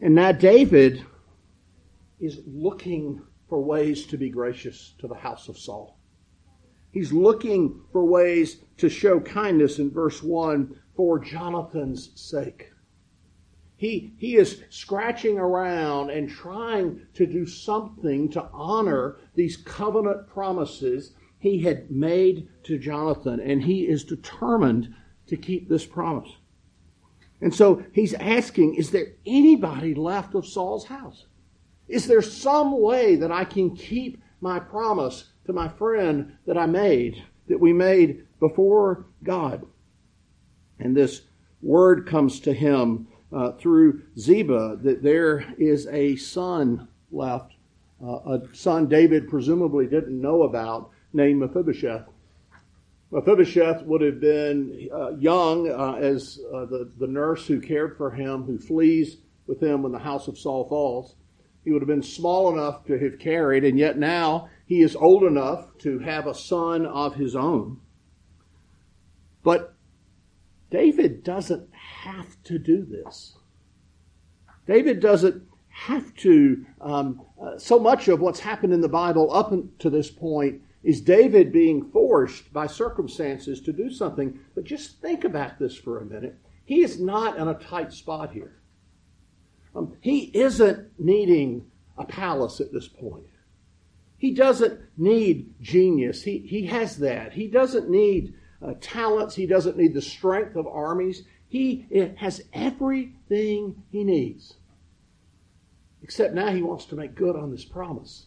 And 0.00 0.14
now 0.14 0.32
David 0.32 1.04
is 2.20 2.40
looking 2.46 3.22
for 3.48 3.60
ways 3.62 4.06
to 4.06 4.16
be 4.16 4.30
gracious 4.30 4.94
to 4.98 5.08
the 5.08 5.14
house 5.14 5.48
of 5.48 5.58
Saul. 5.58 5.98
He's 6.90 7.12
looking 7.12 7.80
for 7.90 8.04
ways 8.04 8.58
to 8.78 8.88
show 8.88 9.18
kindness 9.20 9.78
in 9.78 9.90
verse 9.90 10.22
1 10.22 10.78
for 10.94 11.18
Jonathan's 11.18 12.10
sake. 12.14 12.70
He, 13.76 14.14
he 14.18 14.36
is 14.36 14.62
scratching 14.70 15.38
around 15.38 16.10
and 16.10 16.28
trying 16.28 17.00
to 17.14 17.26
do 17.26 17.46
something 17.46 18.30
to 18.30 18.48
honor 18.52 19.16
these 19.34 19.56
covenant 19.56 20.28
promises 20.28 21.14
he 21.42 21.58
had 21.58 21.90
made 21.90 22.48
to 22.62 22.78
Jonathan, 22.78 23.40
and 23.40 23.60
he 23.60 23.80
is 23.80 24.04
determined 24.04 24.94
to 25.26 25.36
keep 25.36 25.68
this 25.68 25.84
promise. 25.84 26.30
And 27.40 27.52
so 27.52 27.82
he's 27.92 28.14
asking, 28.14 28.76
is 28.76 28.92
there 28.92 29.08
anybody 29.26 29.92
left 29.92 30.36
of 30.36 30.46
Saul's 30.46 30.86
house? 30.86 31.26
Is 31.88 32.06
there 32.06 32.22
some 32.22 32.80
way 32.80 33.16
that 33.16 33.32
I 33.32 33.44
can 33.44 33.74
keep 33.74 34.22
my 34.40 34.60
promise 34.60 35.30
to 35.46 35.52
my 35.52 35.66
friend 35.66 36.32
that 36.46 36.56
I 36.56 36.66
made, 36.66 37.20
that 37.48 37.58
we 37.58 37.72
made 37.72 38.24
before 38.38 39.06
God? 39.24 39.66
And 40.78 40.96
this 40.96 41.22
word 41.60 42.06
comes 42.06 42.38
to 42.40 42.52
him 42.52 43.08
uh, 43.32 43.50
through 43.52 44.02
Ziba 44.16 44.78
that 44.82 45.02
there 45.02 45.52
is 45.58 45.88
a 45.88 46.14
son 46.14 46.86
left, 47.10 47.54
uh, 48.00 48.18
a 48.26 48.42
son 48.52 48.86
David 48.86 49.28
presumably 49.28 49.88
didn't 49.88 50.20
know 50.20 50.44
about, 50.44 50.90
named 51.12 51.40
Mephibosheth. 51.40 52.08
Mephibosheth 53.10 53.82
would 53.82 54.00
have 54.00 54.20
been 54.20 54.88
uh, 54.92 55.10
young 55.16 55.70
uh, 55.70 55.94
as 55.94 56.40
uh, 56.52 56.64
the, 56.64 56.90
the 56.98 57.06
nurse 57.06 57.46
who 57.46 57.60
cared 57.60 57.96
for 57.96 58.10
him, 58.10 58.44
who 58.44 58.58
flees 58.58 59.18
with 59.46 59.62
him 59.62 59.82
when 59.82 59.92
the 59.92 59.98
house 59.98 60.28
of 60.28 60.38
Saul 60.38 60.66
falls. 60.66 61.14
He 61.64 61.70
would 61.70 61.82
have 61.82 61.88
been 61.88 62.02
small 62.02 62.52
enough 62.52 62.84
to 62.86 62.98
have 62.98 63.18
carried, 63.18 63.64
and 63.64 63.78
yet 63.78 63.98
now 63.98 64.48
he 64.66 64.80
is 64.80 64.96
old 64.96 65.24
enough 65.24 65.76
to 65.78 65.98
have 65.98 66.26
a 66.26 66.34
son 66.34 66.86
of 66.86 67.14
his 67.14 67.36
own. 67.36 67.80
But 69.44 69.74
David 70.70 71.22
doesn't 71.22 71.68
have 71.74 72.42
to 72.44 72.58
do 72.58 72.84
this. 72.84 73.36
David 74.66 75.00
doesn't 75.00 75.42
have 75.68 76.14
to. 76.16 76.64
Um, 76.80 77.22
uh, 77.40 77.58
so 77.58 77.78
much 77.78 78.08
of 78.08 78.20
what's 78.20 78.40
happened 78.40 78.72
in 78.72 78.80
the 78.80 78.88
Bible 78.88 79.32
up 79.32 79.52
to 79.80 79.90
this 79.90 80.10
point 80.10 80.62
is 80.82 81.00
David 81.00 81.52
being 81.52 81.90
forced 81.90 82.52
by 82.52 82.66
circumstances 82.66 83.60
to 83.60 83.72
do 83.72 83.90
something. 83.90 84.38
But 84.54 84.64
just 84.64 85.00
think 85.00 85.24
about 85.24 85.58
this 85.58 85.76
for 85.76 86.00
a 86.00 86.04
minute. 86.04 86.38
He 86.64 86.82
is 86.82 87.00
not 87.00 87.36
in 87.36 87.48
a 87.48 87.54
tight 87.54 87.92
spot 87.92 88.32
here. 88.32 88.60
Um, 89.74 89.96
he 90.00 90.30
isn't 90.34 90.88
needing 90.98 91.70
a 91.96 92.04
palace 92.04 92.60
at 92.60 92.72
this 92.72 92.88
point. 92.88 93.26
He 94.18 94.32
doesn't 94.32 94.80
need 94.96 95.54
genius. 95.60 96.22
He, 96.22 96.38
he 96.38 96.66
has 96.66 96.98
that. 96.98 97.32
He 97.32 97.48
doesn't 97.48 97.90
need 97.90 98.34
uh, 98.64 98.74
talents. 98.80 99.34
He 99.34 99.46
doesn't 99.46 99.76
need 99.76 99.94
the 99.94 100.02
strength 100.02 100.56
of 100.56 100.66
armies. 100.66 101.24
He 101.48 101.86
has 102.16 102.42
everything 102.52 103.82
he 103.90 104.04
needs. 104.04 104.54
Except 106.02 106.34
now 106.34 106.48
he 106.48 106.62
wants 106.62 106.84
to 106.86 106.96
make 106.96 107.14
good 107.14 107.36
on 107.36 107.50
this 107.50 107.64
promise 107.64 108.26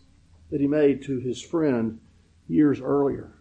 that 0.52 0.62
he 0.62 0.68
made 0.68 1.04
to 1.04 1.20
his 1.20 1.42
friend 1.42 2.00
years 2.48 2.82
earlier. 2.82 3.34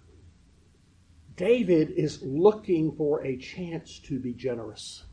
David 1.36 1.90
is 1.90 2.22
looking 2.22 2.94
for 2.96 3.24
a 3.24 3.36
chance 3.36 3.98
to 4.00 4.20
be 4.20 4.32
generous. 4.32 5.04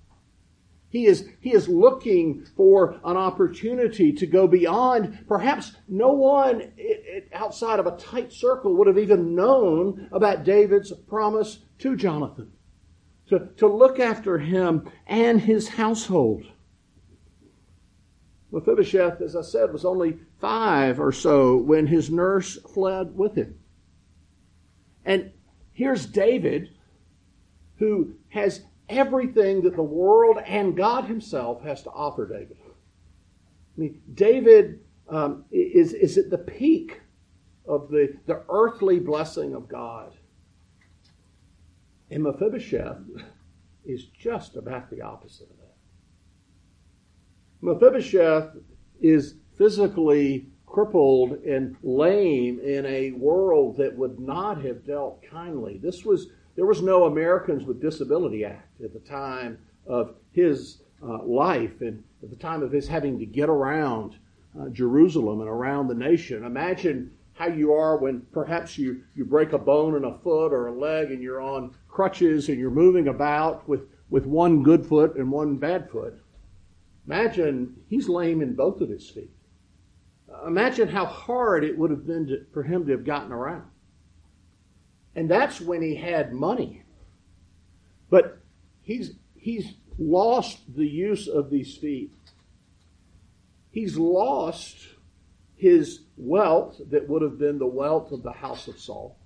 He 0.89 1.05
is, 1.05 1.27
he 1.39 1.53
is 1.53 1.69
looking 1.69 2.45
for 2.57 2.99
an 3.05 3.15
opportunity 3.15 4.11
to 4.11 4.27
go 4.27 4.45
beyond. 4.45 5.25
Perhaps 5.27 5.73
no 5.87 6.11
one 6.11 6.73
outside 7.31 7.79
of 7.79 7.87
a 7.87 7.97
tight 7.97 8.33
circle 8.33 8.75
would 8.75 8.87
have 8.87 8.97
even 8.97 9.33
known 9.33 10.09
about 10.11 10.43
David's 10.43 10.91
promise 11.07 11.59
to 11.79 11.95
Jonathan 11.95 12.51
to, 13.31 13.47
to 13.55 13.67
look 13.67 13.99
after 13.99 14.37
him 14.37 14.91
and 15.07 15.39
his 15.39 15.69
household. 15.69 16.43
Mephibosheth, 18.51 19.21
as 19.21 19.37
I 19.37 19.41
said, 19.41 19.71
was 19.71 19.85
only 19.85 20.19
five 20.39 20.99
or 20.99 21.13
so 21.13 21.55
when 21.55 21.87
his 21.87 22.11
nurse 22.11 22.59
fled 22.73 23.15
with 23.15 23.35
him. 23.35 23.57
And 25.05 25.31
here's 25.71 26.05
David, 26.05 26.69
who 27.77 28.13
has 28.29 28.61
everything 28.89 29.61
that 29.63 29.75
the 29.75 29.83
world 29.83 30.37
and 30.45 30.75
God 30.75 31.05
Himself 31.05 31.63
has 31.63 31.83
to 31.83 31.89
offer 31.89 32.27
David. 32.27 32.57
I 32.61 33.79
mean, 33.79 34.01
David 34.13 34.81
um, 35.09 35.45
is, 35.51 35.93
is 35.93 36.17
at 36.17 36.29
the 36.29 36.37
peak 36.37 37.01
of 37.65 37.89
the, 37.89 38.17
the 38.25 38.43
earthly 38.49 38.99
blessing 38.99 39.55
of 39.55 39.67
God. 39.67 40.13
And 42.09 42.23
Mephibosheth 42.23 42.99
is 43.85 44.05
just 44.05 44.57
about 44.57 44.89
the 44.89 45.01
opposite 45.01 45.49
of 45.49 45.57
that. 45.57 45.75
Mephibosheth 47.61 48.57
is 48.99 49.35
physically 49.57 50.50
crippled 50.71 51.33
and 51.43 51.75
lame 51.83 52.59
in 52.61 52.85
a 52.85 53.11
world 53.11 53.75
that 53.75 53.95
would 53.97 54.19
not 54.19 54.63
have 54.63 54.85
dealt 54.85 55.21
kindly. 55.29 55.77
This 55.77 56.05
was 56.05 56.27
there 56.55 56.65
was 56.65 56.81
no 56.81 57.05
Americans 57.05 57.65
with 57.65 57.81
Disability 57.81 58.45
Act 58.45 58.81
at 58.81 58.93
the 58.93 58.99
time 58.99 59.57
of 59.85 60.15
his 60.31 60.81
uh, 61.03 61.23
life 61.23 61.81
and 61.81 62.03
at 62.23 62.29
the 62.29 62.35
time 62.35 62.63
of 62.63 62.71
his 62.71 62.87
having 62.87 63.19
to 63.19 63.25
get 63.25 63.49
around 63.49 64.15
uh, 64.59 64.69
Jerusalem 64.69 65.41
and 65.41 65.49
around 65.49 65.87
the 65.87 65.95
nation. 65.95 66.45
Imagine 66.45 67.11
how 67.33 67.47
you 67.47 67.73
are 67.73 67.97
when 67.97 68.21
perhaps 68.31 68.77
you, 68.77 69.01
you 69.15 69.25
break 69.25 69.53
a 69.53 69.57
bone 69.57 69.95
in 69.95 70.05
a 70.05 70.17
foot 70.19 70.53
or 70.53 70.67
a 70.67 70.73
leg 70.73 71.11
and 71.11 71.21
you're 71.21 71.41
on 71.41 71.73
crutches 71.89 72.49
and 72.49 72.59
you're 72.59 72.69
moving 72.69 73.07
about 73.07 73.67
with, 73.67 73.87
with 74.09 74.25
one 74.25 74.61
good 74.63 74.85
foot 74.85 75.15
and 75.15 75.31
one 75.31 75.55
bad 75.55 75.89
foot. 75.89 76.21
Imagine 77.07 77.75
he's 77.89 78.07
lame 78.07 78.41
in 78.41 78.53
both 78.53 78.81
of 78.81 78.89
his 78.89 79.09
feet. 79.09 79.31
Imagine 80.45 80.87
how 80.87 81.05
hard 81.05 81.63
it 81.63 81.77
would 81.77 81.91
have 81.91 82.05
been 82.05 82.27
to, 82.27 82.45
for 82.53 82.63
him 82.63 82.85
to 82.85 82.91
have 82.91 83.05
gotten 83.05 83.31
around. 83.31 83.69
And 85.15 85.29
that's 85.29 85.59
when 85.59 85.81
he 85.81 85.95
had 85.95 86.33
money. 86.33 86.83
But 88.09 88.39
he's, 88.81 89.13
he's 89.35 89.73
lost 89.97 90.59
the 90.75 90.87
use 90.87 91.27
of 91.27 91.49
these 91.49 91.77
feet. 91.77 92.11
He's 93.71 93.97
lost 93.97 94.77
his 95.55 96.01
wealth 96.17 96.81
that 96.89 97.07
would 97.07 97.21
have 97.21 97.37
been 97.37 97.59
the 97.59 97.67
wealth 97.67 98.11
of 98.11 98.23
the 98.23 98.31
house 98.31 98.67
of 98.67 98.79
Saul. 98.79 99.17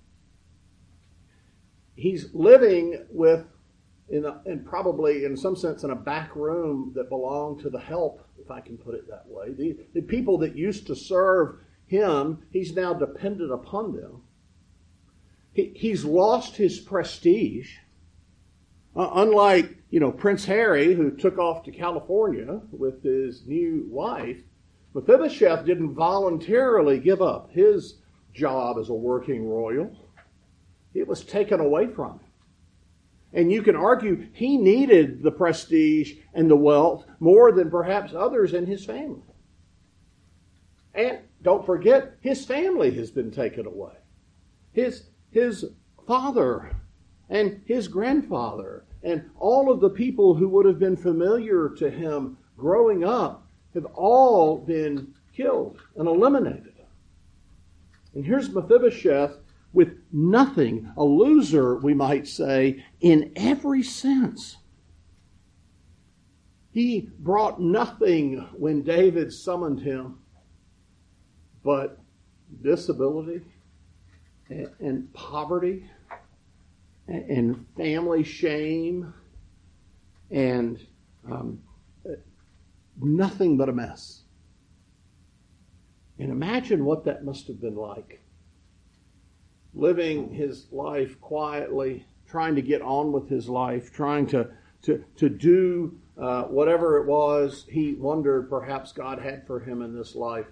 He's 1.96 2.34
living 2.34 3.06
with, 3.10 3.46
in, 4.10 4.26
a, 4.26 4.42
in 4.46 4.64
probably 4.64 5.26
in 5.26 5.36
some 5.36 5.56
sense, 5.56 5.84
in 5.84 5.92
a 5.92 5.96
back 5.96 6.36
room 6.36 6.92
that 6.96 7.10
belonged 7.10 7.60
to 7.62 7.70
the 7.70 7.80
help, 7.80 8.28
if 8.40 8.52
I 8.52 8.62
can 8.62 8.78
put 8.78 8.96
it 8.96 9.08
that 9.10 9.26
way. 9.28 9.54
The, 9.54 9.78
the 9.94 10.02
people 10.02 10.38
that 10.40 10.56
used 10.56 10.88
to 10.88 10.96
serve 10.96 11.60
him, 11.88 12.44
he's 12.52 12.76
now 12.76 12.94
dependent 12.94 13.52
upon 13.52 13.96
them. 13.96 14.22
He, 15.54 15.72
he's 15.76 16.06
lost 16.06 16.56
his 16.56 16.80
prestige. 16.80 17.78
Uh, 18.96 19.10
unlike, 19.16 19.76
you 19.90 20.00
know, 20.00 20.12
Prince 20.12 20.46
Harry, 20.46 20.94
who 20.94 21.12
took 21.12 21.38
off 21.38 21.64
to 21.64 21.72
California 21.72 22.62
with 22.72 23.04
his 23.04 23.46
new 23.46 23.88
wife, 23.90 24.38
Mephibosheth 24.94 25.66
didn't 25.66 25.94
voluntarily 25.94 27.00
give 27.00 27.22
up 27.22 27.52
his 27.52 27.96
job 28.34 28.78
as 28.80 28.90
a 28.90 28.94
working 28.94 29.48
royal. 29.48 29.92
It 30.94 31.08
was 31.08 31.26
taken 31.26 31.60
away 31.60 31.88
from 31.88 32.20
him. 32.20 32.25
And 33.36 33.52
you 33.52 33.62
can 33.62 33.76
argue 33.76 34.30
he 34.32 34.58
needed 34.58 35.22
the 35.22 35.32
prestige 35.32 36.14
and 36.34 36.50
the 36.50 36.56
wealth 36.56 37.06
more 37.20 37.52
than 37.52 37.70
perhaps 37.70 38.14
others 38.14 38.54
in 38.54 38.66
his 38.66 38.86
family. 38.86 39.22
And 40.94 41.20
don't 41.42 41.66
forget, 41.66 42.16
his 42.22 42.46
family 42.46 42.92
has 42.96 43.12
been 43.12 43.30
taken 43.30 43.66
away. 43.66 43.92
His, 44.72 45.10
his 45.32 45.66
father 46.08 46.78
and 47.30 47.62
his 47.66 47.90
grandfather 47.90 48.86
and 49.04 49.30
all 49.38 49.70
of 49.70 49.82
the 49.82 49.90
people 49.90 50.34
who 50.34 50.48
would 50.50 50.66
have 50.66 50.80
been 50.80 50.96
familiar 50.96 51.70
to 51.78 51.92
him 51.92 52.38
growing 52.58 53.04
up 53.04 53.48
have 53.74 53.86
all 53.86 54.58
been 54.58 55.14
killed 55.36 55.78
and 55.98 56.08
eliminated. 56.08 56.74
And 58.14 58.26
here's 58.26 58.50
Mephibosheth 58.50 59.38
with 59.76 59.98
nothing, 60.14 60.90
a 60.96 61.04
loser, 61.04 61.76
we 61.76 61.94
might 61.94 62.26
say, 62.30 62.82
in 63.02 63.34
every 63.36 63.84
sense. 63.84 64.56
He 66.72 67.10
brought 67.20 67.60
nothing 67.60 68.48
when 68.54 68.84
David 68.84 69.34
summoned 69.34 69.82
him 69.82 70.20
but 71.62 72.00
disability 72.62 73.42
and, 74.50 74.70
and 74.80 75.14
poverty 75.14 75.90
and, 77.10 77.30
and, 77.30 77.66
family 77.76 78.24
shame 78.24 79.14
and 80.32 80.80
um, 81.30 81.62
nothing 83.02 83.58
but 83.58 83.68
a 83.68 83.74
mess. 83.74 84.22
And 86.18 86.32
imagine 86.32 86.86
what 86.86 87.04
that 87.06 87.26
must 87.26 87.48
have 87.48 87.60
been 87.60 87.76
like. 87.76 88.22
Living 89.76 90.34
his 90.34 90.68
life 90.72 91.20
quietly, 91.22 92.08
trying 92.28 92.56
to 92.56 92.62
get 92.62 92.82
on 92.82 93.12
with 93.12 93.30
his 93.30 93.48
life, 93.50 93.92
trying 93.94 94.26
to, 94.28 94.50
to, 94.84 95.04
to 95.18 95.30
do 95.30 96.00
uh, 96.18 96.44
whatever 96.44 96.98
it 96.98 97.06
was 97.06 97.66
he 97.70 97.94
wondered 97.94 98.50
perhaps 98.50 98.94
God 98.94 99.20
had 99.20 99.46
for 99.46 99.60
him 99.60 99.82
in 99.82 99.96
this 99.96 100.16
life. 100.16 100.48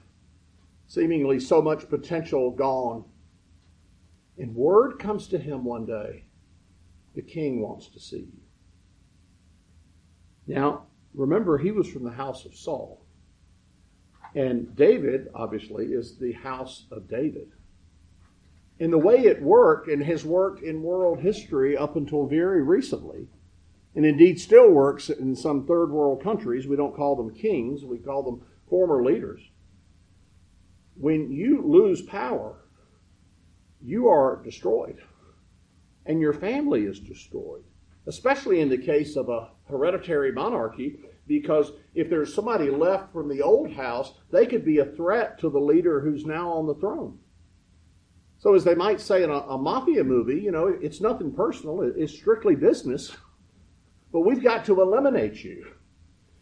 Seemingly 0.88 1.40
so 1.40 1.62
much 1.62 1.90
potential 1.90 2.52
gone. 2.52 3.06
And 4.38 4.54
word 4.54 5.00
comes 5.00 5.28
to 5.30 5.38
him 5.38 5.64
one 5.64 5.86
day 5.86 6.26
the 7.16 7.22
king 7.22 7.62
wants 7.62 7.88
to 7.90 8.00
see 8.00 8.18
you. 8.18 8.42
Now, 10.48 10.88
remember, 11.14 11.58
he 11.58 11.72
was 11.72 11.88
from 11.88 12.04
the 12.04 12.12
house 12.12 12.46
of 12.46 12.56
Saul. 12.56 13.06
And 14.36 14.76
David, 14.76 15.30
obviously, 15.36 15.86
is 15.88 16.18
the 16.18 16.34
house 16.34 16.86
of 16.92 17.08
David. 17.08 17.52
And 18.80 18.92
the 18.92 18.98
way 18.98 19.20
it 19.20 19.42
worked, 19.42 19.88
and 19.88 20.04
has 20.04 20.26
worked 20.26 20.64
in 20.64 20.82
world 20.82 21.20
history 21.20 21.78
up 21.78 21.96
until 21.96 22.26
very 22.26 22.62
recently, 22.64 23.28
and 23.96 24.06
indeed 24.06 24.40
still 24.40 24.72
works 24.72 25.10
in 25.10 25.36
some 25.36 25.66
third 25.66 25.92
world 25.92 26.24
countries, 26.24 26.68
we 26.68 26.76
don't 26.76 26.96
call 26.96 27.16
them 27.16 27.34
kings, 27.34 27.86
we 27.86 28.00
call 28.00 28.24
them 28.24 28.42
former 28.68 29.04
leaders. 29.04 29.42
When 30.96 31.32
you 31.32 31.62
lose 31.62 32.02
power, 32.02 32.66
you 33.82 34.08
are 34.08 34.42
destroyed, 34.44 35.02
and 36.06 36.20
your 36.20 36.34
family 36.34 36.86
is 36.86 37.00
destroyed, 37.00 37.64
especially 38.08 38.60
in 38.60 38.70
the 38.70 38.78
case 38.78 39.16
of 39.16 39.30
a 39.30 39.50
hereditary 39.70 40.32
monarchy, 40.32 41.00
because 41.28 41.72
if 41.94 42.10
there's 42.10 42.34
somebody 42.34 42.70
left 42.70 43.14
from 43.14 43.30
the 43.30 43.42
old 43.42 43.72
house, 43.72 44.14
they 44.32 44.46
could 44.46 44.66
be 44.66 44.80
a 44.80 44.86
threat 44.86 45.40
to 45.40 45.50
the 45.50 45.60
leader 45.60 46.02
who's 46.02 46.26
now 46.26 46.52
on 46.52 46.66
the 46.66 46.76
throne. 46.76 47.20
So, 48.44 48.56
as 48.56 48.66
they 48.66 48.76
might 48.76 49.00
say 49.00 49.24
in 49.24 49.30
a, 49.30 49.38
a 49.38 49.58
mafia 49.58 50.04
movie, 50.04 50.42
you 50.42 50.52
know, 50.52 50.68
it's 50.68 51.00
nothing 51.00 51.32
personal, 51.32 51.82
it's 51.82 52.12
strictly 52.12 52.56
business, 52.56 53.16
but 54.12 54.20
we've 54.20 54.44
got 54.44 54.66
to 54.66 54.82
eliminate 54.82 55.46
you 55.46 55.68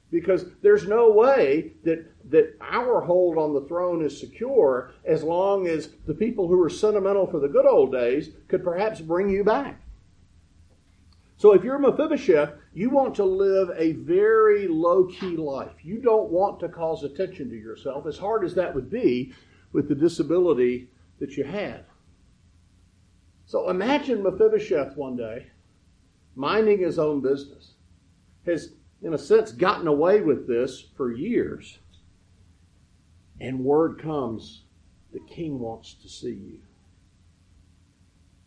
because 0.10 0.46
there's 0.64 0.88
no 0.88 1.12
way 1.12 1.74
that, 1.84 2.12
that 2.32 2.56
our 2.60 3.02
hold 3.02 3.38
on 3.38 3.54
the 3.54 3.68
throne 3.68 4.04
is 4.04 4.20
secure 4.20 4.94
as 5.06 5.22
long 5.22 5.68
as 5.68 5.90
the 6.08 6.14
people 6.16 6.48
who 6.48 6.60
are 6.64 6.72
sentimental 6.72 7.28
for 7.28 7.40
the 7.40 7.48
good 7.48 7.68
old 7.68 7.92
days 7.92 8.32
could 8.48 8.64
perhaps 8.64 9.00
bring 9.00 9.30
you 9.30 9.44
back. 9.44 9.80
So 11.38 11.54
if 11.54 11.64
you're 11.64 11.78
Mephibosheth, 11.78 12.56
you 12.74 12.90
want 12.90 13.14
to 13.18 13.26
live 13.26 13.70
a 13.78 13.92
very 13.92 14.68
low 14.68 15.06
key 15.06 15.38
life. 15.38 15.76
You 15.84 16.00
don't 16.00 16.32
want 16.32 16.60
to 16.62 16.68
cause 16.68 17.04
attention 17.04 17.52
to 17.52 17.56
yourself, 17.56 18.08
as 18.08 18.18
hard 18.18 18.44
as 18.44 18.56
that 18.56 18.74
would 18.74 18.90
be 18.90 19.36
with 19.72 19.88
the 19.88 19.94
disability 19.94 20.90
that 21.20 21.38
you 21.38 21.44
had. 21.44 21.86
So 23.52 23.70
imagine 23.70 24.24
Mephibosheth 24.24 24.96
one 24.96 25.18
day 25.18 25.48
minding 26.38 26.80
his 26.80 26.98
own 26.98 27.20
business, 27.20 27.74
has 28.46 28.72
in 29.02 29.14
a 29.14 29.18
sense, 29.18 29.52
gotten 29.52 29.88
away 29.88 30.22
with 30.22 30.48
this 30.48 30.86
for 30.96 31.12
years. 31.12 31.80
And 33.42 33.66
word 33.66 34.02
comes 34.02 34.64
the 35.12 35.20
king 35.20 35.60
wants 35.60 35.96
to 35.96 36.08
see 36.08 36.32
you. 36.32 36.60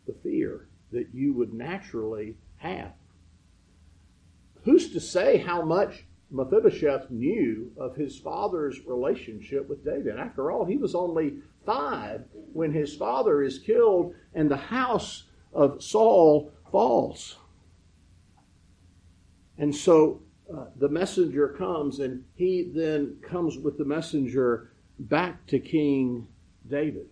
the 0.06 0.14
fear 0.22 0.68
that 0.92 1.08
you 1.12 1.32
would 1.32 1.52
naturally 1.52 2.36
have. 2.56 2.92
Who's 4.64 4.92
to 4.92 5.00
say 5.00 5.38
how 5.38 5.62
much 5.62 6.04
Mephibosheth 6.30 7.10
knew 7.10 7.70
of 7.76 7.96
his 7.96 8.18
father's 8.18 8.80
relationship 8.86 9.68
with 9.68 9.84
David? 9.84 10.18
After 10.18 10.50
all, 10.50 10.64
he 10.64 10.76
was 10.76 10.94
only 10.94 11.34
five 11.64 12.24
when 12.52 12.72
his 12.72 12.94
father 12.94 13.42
is 13.42 13.58
killed 13.58 14.14
and 14.34 14.50
the 14.50 14.56
house 14.56 15.24
of 15.52 15.82
Saul 15.82 16.52
falls. 16.70 17.36
And 19.58 19.74
so 19.74 20.22
uh, 20.52 20.66
the 20.76 20.88
messenger 20.88 21.48
comes, 21.48 22.00
and 22.00 22.24
he 22.34 22.70
then 22.74 23.16
comes 23.22 23.56
with 23.56 23.78
the 23.78 23.84
messenger 23.84 24.72
back 24.98 25.46
to 25.46 25.58
King 25.58 26.28
David. 26.68 27.06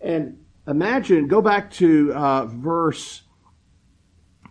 And 0.00 0.44
imagine, 0.66 1.28
go 1.28 1.42
back 1.42 1.70
to 1.72 2.12
uh, 2.12 2.46
verse, 2.46 3.22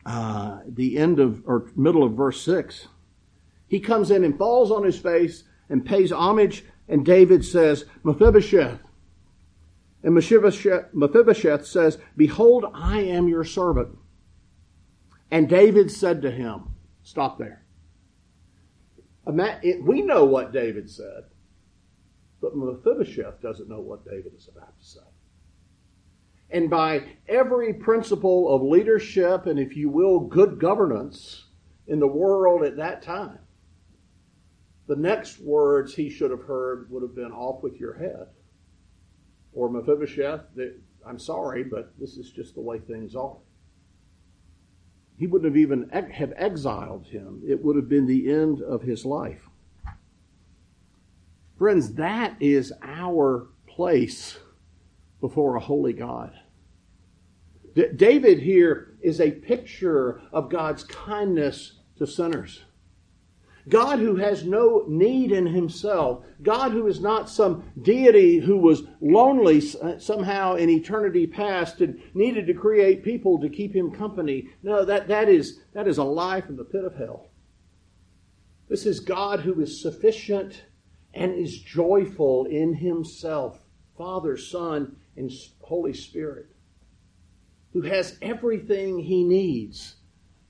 uh, 0.06 0.60
the 0.68 0.98
end 0.98 1.20
of, 1.20 1.44
or 1.46 1.70
middle 1.76 2.04
of 2.04 2.14
verse 2.14 2.42
6. 2.42 2.88
He 3.68 3.80
comes 3.80 4.12
in 4.12 4.24
and 4.24 4.38
falls 4.38 4.72
on 4.72 4.84
his 4.84 4.98
face 4.98 5.44
and 5.70 5.86
pays 5.86 6.12
homage, 6.12 6.64
and 6.88 7.06
David 7.06 7.44
says, 7.44 7.86
Mephibosheth. 8.04 8.80
And 10.04 10.14
Mephibosheth, 10.14 11.66
says, 11.66 11.98
Behold, 12.16 12.66
I 12.74 13.02
am 13.02 13.28
your 13.28 13.44
servant. 13.44 13.98
And 15.32 15.50
David 15.50 15.92
said 15.92 16.22
to 16.22 16.32
him, 16.32 16.76
Stop 17.04 17.38
there. 17.38 17.66
We 19.26 20.02
know 20.02 20.24
what 20.24 20.54
David 20.54 20.90
said, 20.90 21.26
but 22.42 22.56
Mephibosheth 22.56 23.42
doesn't 23.42 23.68
know 23.68 23.82
what 23.82 24.06
David 24.06 24.34
is 24.38 24.48
about 24.48 24.80
to 24.80 24.86
say. 24.86 25.00
And 26.50 26.70
by 26.70 27.04
every 27.28 27.74
principle 27.74 28.56
of 28.56 28.62
leadership 28.62 29.48
and, 29.48 29.60
if 29.60 29.76
you 29.76 29.90
will, 29.90 30.22
good 30.22 30.60
governance 30.60 31.46
in 31.88 32.00
the 32.00 32.08
world 32.08 32.64
at 32.64 32.78
that 32.78 33.02
time, 33.02 33.40
the 34.88 34.96
next 34.96 35.40
words 35.40 35.94
he 35.94 36.10
should 36.10 36.32
have 36.32 36.44
heard 36.44 36.90
would 36.90 37.04
have 37.04 37.16
been 37.16 37.32
off 37.32 37.62
with 37.62 37.80
your 37.80 37.94
head. 37.94 38.28
Or 39.54 39.70
Mephibosheth, 39.70 40.42
I'm 41.06 41.20
sorry, 41.20 41.64
but 41.64 41.94
this 42.00 42.18
is 42.18 42.32
just 42.32 42.56
the 42.56 42.62
way 42.62 42.80
things 42.80 43.16
are. 43.16 43.38
He 45.18 45.28
wouldn't 45.28 45.52
have 45.52 45.58
even 45.58 45.90
have 45.90 46.34
exiled 46.36 47.08
him. 47.08 47.42
It 47.46 47.64
would 47.64 47.76
have 47.76 47.90
been 47.90 48.06
the 48.06 48.32
end 48.32 48.62
of 48.62 48.84
his 48.84 49.04
life. 49.04 49.50
Friends, 51.58 51.94
that 51.94 52.36
is 52.40 52.72
our 52.84 53.48
place 53.66 54.38
before 55.20 55.56
a 55.56 55.60
holy 55.60 55.94
God. 55.94 56.34
D- 57.74 57.88
David 57.96 58.40
here 58.40 58.96
is 59.02 59.20
a 59.20 59.32
picture 59.32 60.22
of 60.32 60.52
God's 60.52 60.84
kindness 60.84 61.80
to 61.98 62.06
sinners. 62.06 62.64
God 63.70 64.00
who 64.00 64.16
has 64.16 64.46
no 64.46 64.86
need 64.88 65.32
in 65.32 65.46
himself. 65.46 66.24
God 66.42 66.72
who 66.72 66.88
is 66.88 67.02
not 67.02 67.30
some 67.30 67.64
deity 67.82 68.40
who 68.40 68.58
was 68.58 68.84
lonely 69.02 69.62
uh, 69.82 69.98
somehow 70.00 70.56
in 70.56 70.70
eternity 70.70 71.28
past 71.28 71.82
and 71.82 72.02
needed 72.14 72.48
to 72.48 72.54
create 72.54 73.04
people 73.04 73.40
to 73.40 73.50
keep 73.50 73.76
him 73.76 73.92
company. 73.92 74.50
No, 74.64 74.86
that, 74.86 75.08
that, 75.08 75.28
is, 75.28 75.60
that 75.74 75.88
is 75.88 75.98
a 75.98 76.04
lie 76.04 76.42
from 76.42 76.56
the 76.56 76.64
pit 76.64 76.86
of 76.86 76.96
hell. 76.96 77.30
This 78.70 78.86
is 78.86 79.00
God 79.00 79.42
who 79.42 79.60
is 79.62 79.82
sufficient 79.82 80.64
and 81.14 81.34
is 81.34 81.60
joyful 81.60 82.46
in 82.46 82.74
himself. 82.74 83.60
Father, 83.98 84.38
Son, 84.38 84.96
and 85.16 85.32
Holy 85.62 85.94
Spirit, 85.94 86.48
who 87.74 87.82
has 87.82 88.18
everything 88.22 89.00
he 89.00 89.24
needs, 89.24 89.96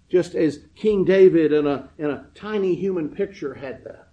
just 0.09 0.35
as 0.35 0.65
King 0.75 1.03
David 1.03 1.51
in 1.51 1.67
a, 1.67 1.89
in 1.97 2.09
a 2.09 2.27
tiny 2.33 2.75
human 2.75 3.09
picture 3.09 3.53
had 3.53 3.83
that. 3.83 4.07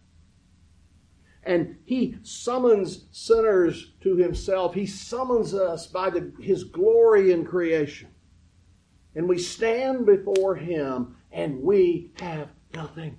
And 1.44 1.76
he 1.84 2.16
summons 2.22 3.04
sinners 3.12 3.92
to 4.00 4.16
himself. 4.16 4.74
He 4.74 4.86
summons 4.86 5.54
us 5.54 5.86
by 5.86 6.10
the, 6.10 6.32
his 6.40 6.64
glory 6.64 7.32
in 7.32 7.44
creation. 7.44 8.08
And 9.14 9.28
we 9.28 9.38
stand 9.38 10.06
before 10.06 10.56
him 10.56 11.16
and 11.30 11.62
we 11.62 12.10
have 12.18 12.48
nothing. 12.74 13.18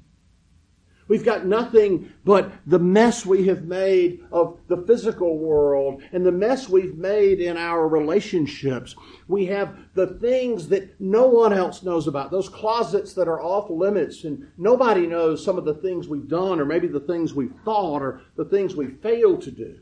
We've 1.08 1.24
got 1.24 1.46
nothing 1.46 2.12
but 2.24 2.52
the 2.66 2.80
mess 2.80 3.26
we 3.26 3.48
have 3.48 3.66
made 3.66 4.26
of 4.32 4.58
the 4.68 4.78
physical 4.88 5.38
world 5.38 6.02
and 6.12 6.26
the 6.26 6.32
mess 6.32 6.68
we've 6.68 6.98
made 6.98 7.40
in 7.40 7.58
our 7.58 7.88
relationships. 7.88 8.96
We 9.28 9.46
have 9.46 9.78
the 9.94 10.08
things 10.08 10.68
that 10.70 11.00
no 11.00 11.28
one 11.28 11.54
else 11.54 11.84
knows 11.84 12.08
about, 12.08 12.32
those 12.32 12.50
closets 12.50 13.14
that 13.14 13.28
are 13.28 13.42
off 13.42 13.70
limits, 13.70 14.24
and 14.24 14.48
nobody 14.58 15.06
knows 15.06 15.44
some 15.44 15.60
of 15.60 15.66
the 15.66 15.76
things 15.76 16.08
we've 16.08 16.28
done, 16.28 16.60
or 16.60 16.66
maybe 16.66 16.88
the 16.88 17.00
things 17.00 17.36
we've 17.36 17.54
thought, 17.64 18.02
or 18.02 18.22
the 18.36 18.46
things 18.46 18.76
we 18.76 18.88
failed 18.88 19.44
to 19.44 19.52
do. 19.52 19.80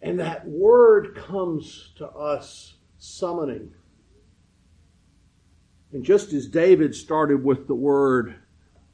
And 0.00 0.20
that 0.20 0.46
word 0.46 1.16
comes 1.16 1.92
to 1.96 2.08
us 2.08 2.74
summoning. 2.98 3.72
And 5.92 6.04
just 6.04 6.32
as 6.32 6.46
David 6.46 6.94
started 6.94 7.42
with 7.42 7.66
the 7.66 7.74
word, 7.74 8.36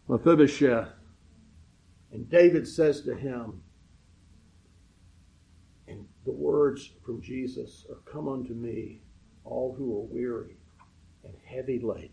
Mephibosheth. 0.08 0.88
And 2.12 2.28
David 2.28 2.68
says 2.68 3.02
to 3.02 3.14
him, 3.14 3.62
and 5.88 6.06
the 6.24 6.32
words 6.32 6.92
from 7.04 7.20
Jesus 7.20 7.86
are 7.90 7.96
Come 8.10 8.28
unto 8.28 8.54
me, 8.54 9.00
all 9.44 9.74
who 9.76 9.96
are 9.96 10.06
weary 10.06 10.56
and 11.24 11.34
heavy 11.44 11.80
laden, 11.80 12.10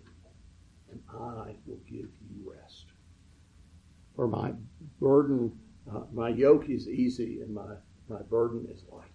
and 0.90 1.02
I 1.10 1.56
will 1.66 1.80
give 1.86 2.10
you 2.30 2.44
rest. 2.44 2.88
For 4.16 4.28
my 4.28 4.54
burden, 5.00 5.52
uh, 5.92 6.02
my 6.14 6.30
yoke 6.30 6.70
is 6.70 6.88
easy 6.88 7.42
and 7.42 7.54
my, 7.54 7.76
my 8.10 8.22
burden 8.24 8.68
is 8.70 8.84
light. 8.92 9.08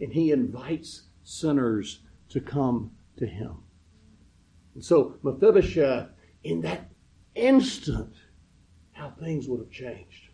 And 0.00 0.12
he 0.12 0.30
invites 0.30 1.04
sinners 1.24 2.00
to 2.28 2.40
come 2.40 2.92
to 3.16 3.26
him. 3.26 3.62
And 4.74 4.84
so 4.84 5.16
Mephibosheth, 5.22 6.08
in 6.44 6.60
that 6.60 6.90
instant 7.36 8.14
how 8.92 9.10
things 9.10 9.46
would 9.46 9.60
have 9.60 9.70
changed. 9.70 10.30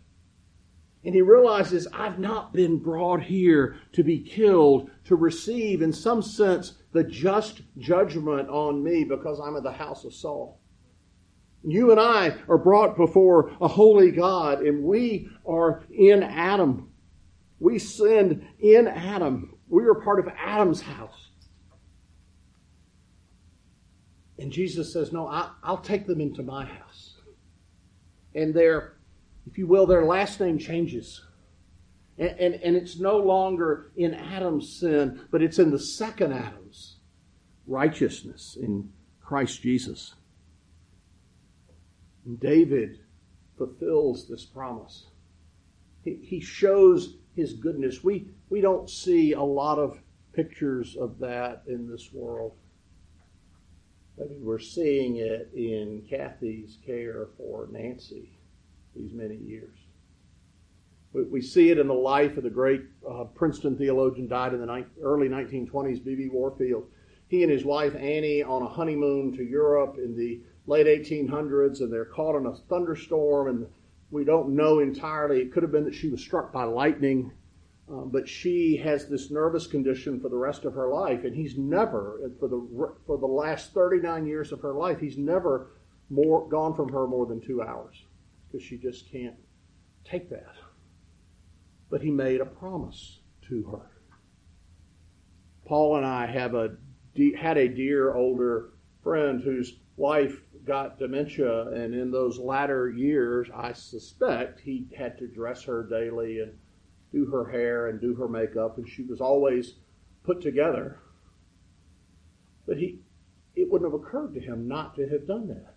And 1.05 1.13
he 1.13 1.21
realizes, 1.21 1.85
I've 1.93 2.17
not 2.17 2.53
been 2.53 2.77
brought 2.77 3.21
here 3.21 3.75
to 3.91 4.03
be 4.03 4.19
killed, 4.19 4.89
to 5.05 5.15
receive, 5.15 5.81
in 5.81 5.91
some 5.91 6.21
sense, 6.21 6.75
the 6.93 7.03
just 7.03 7.61
judgment 7.77 8.49
on 8.49 8.81
me 8.81 9.03
because 9.03 9.39
I'm 9.39 9.57
in 9.57 9.63
the 9.63 9.71
house 9.71 10.05
of 10.05 10.13
Saul. 10.13 10.61
You 11.65 11.91
and 11.91 11.99
I 11.99 12.37
are 12.47 12.57
brought 12.57 12.95
before 12.95 13.51
a 13.59 13.67
holy 13.67 14.11
God, 14.11 14.61
and 14.61 14.83
we 14.83 15.29
are 15.45 15.83
in 15.91 16.23
Adam. 16.23 16.89
We 17.59 17.79
sinned 17.79 18.45
in 18.59 18.87
Adam. 18.87 19.57
We 19.67 19.83
are 19.85 19.95
part 19.95 20.19
of 20.19 20.31
Adam's 20.37 20.81
house. 20.81 21.31
And 24.39 24.51
Jesus 24.51 24.91
says, 24.91 25.11
No, 25.11 25.27
I, 25.27 25.51
will 25.67 25.77
take 25.77 26.07
them 26.07 26.21
into 26.21 26.43
my 26.43 26.65
house. 26.65 27.15
And 28.35 28.53
their, 28.53 28.93
if 29.45 29.57
you 29.57 29.67
will, 29.67 29.85
their 29.85 30.05
last 30.05 30.39
name 30.39 30.57
changes. 30.57 31.23
And, 32.17 32.29
and, 32.39 32.53
and 32.55 32.75
it's 32.75 32.99
no 32.99 33.17
longer 33.17 33.91
in 33.95 34.13
Adam's 34.13 34.79
sin, 34.79 35.21
but 35.31 35.41
it's 35.41 35.59
in 35.59 35.71
the 35.71 35.79
second 35.79 36.33
Adam's 36.33 36.97
righteousness 37.67 38.57
in 38.59 38.89
Christ 39.21 39.61
Jesus. 39.61 40.15
And 42.25 42.39
David 42.39 42.99
fulfills 43.57 44.27
this 44.27 44.45
promise. 44.45 45.07
He, 46.03 46.19
he 46.21 46.39
shows 46.39 47.15
his 47.35 47.53
goodness. 47.53 48.03
We, 48.03 48.27
we 48.49 48.61
don't 48.61 48.89
see 48.89 49.33
a 49.33 49.41
lot 49.41 49.79
of 49.79 49.99
pictures 50.33 50.95
of 50.95 51.19
that 51.19 51.63
in 51.67 51.89
this 51.89 52.11
world. 52.11 52.53
I 54.19 54.25
mean, 54.25 54.43
we're 54.43 54.59
seeing 54.59 55.17
it 55.17 55.49
in 55.55 56.05
Kathy's 56.09 56.77
care 56.85 57.29
for 57.37 57.67
Nancy 57.71 58.29
these 58.95 59.13
many 59.13 59.35
years. 59.35 59.75
We, 61.13 61.23
we 61.23 61.41
see 61.41 61.71
it 61.71 61.79
in 61.79 61.87
the 61.87 61.93
life 61.93 62.37
of 62.37 62.43
the 62.43 62.49
great 62.49 62.81
uh, 63.09 63.25
Princeton 63.35 63.77
theologian 63.77 64.27
died 64.27 64.53
in 64.53 64.59
the 64.59 64.75
ni- 64.75 64.85
early 65.01 65.29
1920s, 65.29 66.03
B.B. 66.03 66.29
Warfield. 66.31 66.85
He 67.27 67.41
and 67.41 67.51
his 67.51 67.65
wife 67.65 67.95
Annie 67.95 68.43
on 68.43 68.61
a 68.61 68.67
honeymoon 68.67 69.35
to 69.37 69.43
Europe 69.43 69.97
in 69.97 70.15
the 70.15 70.41
late 70.67 70.85
1800s, 70.85 71.81
and 71.81 71.91
they're 71.91 72.05
caught 72.05 72.35
in 72.35 72.45
a 72.45 72.55
thunderstorm, 72.55 73.47
and 73.47 73.67
we 74.11 74.23
don't 74.23 74.55
know 74.55 74.79
entirely. 74.79 75.41
It 75.41 75.51
could 75.51 75.63
have 75.63 75.71
been 75.71 75.85
that 75.85 75.95
she 75.95 76.09
was 76.09 76.21
struck 76.21 76.53
by 76.53 76.65
lightning 76.65 77.31
um, 77.93 78.09
but 78.09 78.27
she 78.27 78.77
has 78.77 79.07
this 79.07 79.29
nervous 79.29 79.67
condition 79.67 80.19
for 80.19 80.27
the 80.27 80.37
rest 80.37 80.65
of 80.65 80.73
her 80.73 80.91
life, 80.91 81.25
and 81.25 81.35
he's 81.35 81.57
never, 81.57 82.31
for 82.39 82.47
the 82.47 82.95
for 83.05 83.19
the 83.19 83.27
last 83.27 83.71
39 83.73 84.25
years 84.25 84.51
of 84.51 84.61
her 84.61 84.73
life, 84.73 84.99
he's 84.99 85.17
never 85.17 85.73
more 86.09 86.47
gone 86.49 86.73
from 86.73 86.91
her 86.91 87.05
more 87.05 87.27
than 87.27 87.39
two 87.39 87.61
hours 87.61 88.03
because 88.47 88.65
she 88.65 88.77
just 88.77 89.11
can't 89.11 89.35
take 90.03 90.29
that. 90.29 90.55
But 91.91 92.01
he 92.01 92.09
made 92.09 92.41
a 92.41 92.45
promise 92.45 93.19
to 93.49 93.63
her. 93.63 93.91
Paul 95.65 95.97
and 95.97 96.05
I 96.05 96.25
have 96.25 96.55
a 96.55 96.77
had 97.37 97.57
a 97.57 97.67
dear 97.67 98.15
older 98.15 98.71
friend 99.03 99.41
whose 99.43 99.77
wife 99.97 100.41
got 100.65 100.97
dementia, 100.97 101.67
and 101.67 101.93
in 101.93 102.09
those 102.09 102.39
latter 102.39 102.89
years, 102.89 103.49
I 103.53 103.73
suspect 103.73 104.61
he 104.61 104.87
had 104.97 105.19
to 105.19 105.27
dress 105.27 105.61
her 105.63 105.83
daily 105.83 106.39
and 106.39 106.57
do 107.13 107.25
her 107.27 107.49
hair 107.49 107.87
and 107.87 108.01
do 108.01 108.15
her 108.15 108.27
makeup, 108.27 108.77
and 108.77 108.89
she 108.89 109.03
was 109.03 109.21
always 109.21 109.75
put 110.23 110.41
together. 110.41 110.99
But 112.65 112.77
he, 112.77 112.99
it 113.55 113.71
wouldn't 113.71 113.89
have 113.89 114.01
occurred 114.01 114.33
to 114.33 114.39
him 114.39 114.67
not 114.67 114.95
to 114.95 115.07
have 115.07 115.27
done 115.27 115.47
that. 115.47 115.75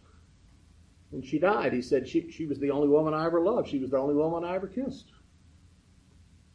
When 1.11 1.23
she 1.23 1.39
died, 1.39 1.73
he 1.73 1.83
said 1.83 2.09
she, 2.09 2.31
she 2.31 2.47
was 2.47 2.59
the 2.59 2.71
only 2.71 2.89
woman 2.89 3.15
I 3.15 3.27
ever 3.27 3.41
loved. 3.41 3.69
She 3.69 3.79
was 3.79 3.91
the 3.91 3.99
only 3.99 4.15
woman 4.15 4.45
I 4.45 4.57
ever 4.57 4.67
kissed. 4.67 5.13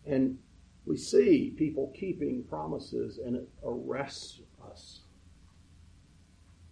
And 0.05 0.39
we 0.85 0.97
see 0.97 1.53
people 1.57 1.93
keeping 1.97 2.43
promises, 2.49 3.19
and 3.23 3.35
it 3.35 3.49
arrests 3.63 4.41
us. 4.69 5.01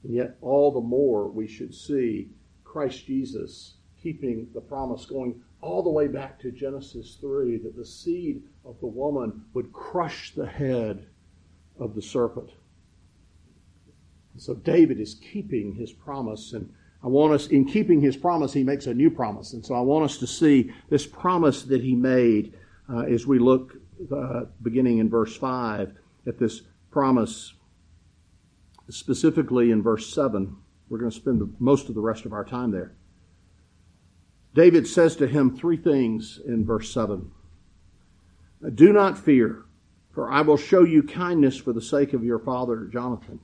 And 0.04 0.14
yet, 0.14 0.38
all 0.42 0.72
the 0.72 0.82
more 0.82 1.30
we 1.30 1.48
should 1.48 1.74
see 1.74 2.32
Christ 2.64 3.06
Jesus 3.06 3.76
keeping 4.02 4.48
the 4.54 4.62
promise, 4.62 5.06
going 5.06 5.42
all 5.62 5.84
the 5.84 5.90
way 5.90 6.08
back 6.08 6.40
to 6.40 6.52
Genesis 6.52 7.18
3 7.20 7.58
that 7.58 7.76
the 7.76 7.86
seed 7.86 8.44
of 8.66 8.80
the 8.80 8.88
woman 8.88 9.44
would 9.54 9.74
crush 9.74 10.34
the 10.34 10.46
head 10.46 11.08
of 11.80 11.96
the 11.96 12.02
serpent. 12.02 12.52
So 14.38 14.54
David 14.54 15.00
is 15.00 15.16
keeping 15.16 15.76
his 15.76 15.92
promise, 15.92 16.54
and 16.54 16.74
I 17.04 17.08
want 17.08 17.34
us, 17.34 17.48
in 17.48 17.66
keeping 17.66 18.00
his 18.00 18.16
promise, 18.16 18.54
he 18.54 18.64
makes 18.64 18.88
a 18.88 18.94
new 18.94 19.10
promise. 19.10 19.54
And 19.54 19.66
so 19.66 19.76
I 19.76 19.82
want 19.82 20.06
us 20.06 20.18
to 20.20 20.28
see 20.28 20.72
this 20.90 21.06
promise 21.06 21.64
that 21.64 21.82
he 21.82 21.96
made 21.96 22.54
uh, 22.90 23.02
as 23.02 23.28
we 23.28 23.40
look 23.40 23.76
uh, 24.16 24.46
beginning 24.62 25.00
in 25.00 25.10
verse 25.10 25.36
5 25.36 25.94
at 26.26 26.40
this 26.40 26.62
promise 26.92 27.54
specifically 28.90 29.72
in 29.72 29.82
verse 29.82 30.14
7. 30.14 30.56
We're 30.90 31.00
going 31.00 31.12
to 31.12 31.16
spend 31.16 31.42
the, 31.42 31.50
most 31.60 31.90
of 31.90 31.96
the 31.96 32.02
rest 32.02 32.26
of 32.26 32.34
our 32.34 32.46
time 32.46 32.72
there. 32.72 32.94
David 34.60 34.86
says 34.88 35.16
to 35.16 35.26
him 35.26 35.56
three 35.56 35.78
things 35.78 36.38
in 36.46 36.66
verse 36.66 36.94
7 36.94 37.32
Do 38.76 38.92
not 38.92 39.18
fear, 39.18 39.64
for 40.12 40.30
I 40.30 40.42
will 40.42 40.58
show 40.58 40.84
you 40.84 41.02
kindness 41.02 41.56
for 41.56 41.72
the 41.72 41.82
sake 41.82 42.12
of 42.12 42.26
your 42.26 42.40
father 42.40 42.90
Jonathan. 42.92 43.40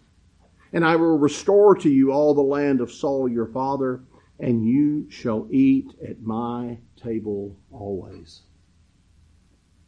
And 0.73 0.84
I 0.84 0.97
will 0.97 1.17
restore 1.17 1.73
to 1.75 1.89
you 1.89 2.12
all 2.12 2.34
the 2.34 2.41
land 2.41 2.82
of 2.82 2.91
Saul 2.91 3.30
your 3.30 3.45
father, 3.45 4.04
and 4.41 4.67
you 4.67 5.10
shall 5.10 5.47
eat 5.49 5.93
at 6.06 6.21
my 6.21 6.80
table 7.01 7.56
always. 7.71 8.41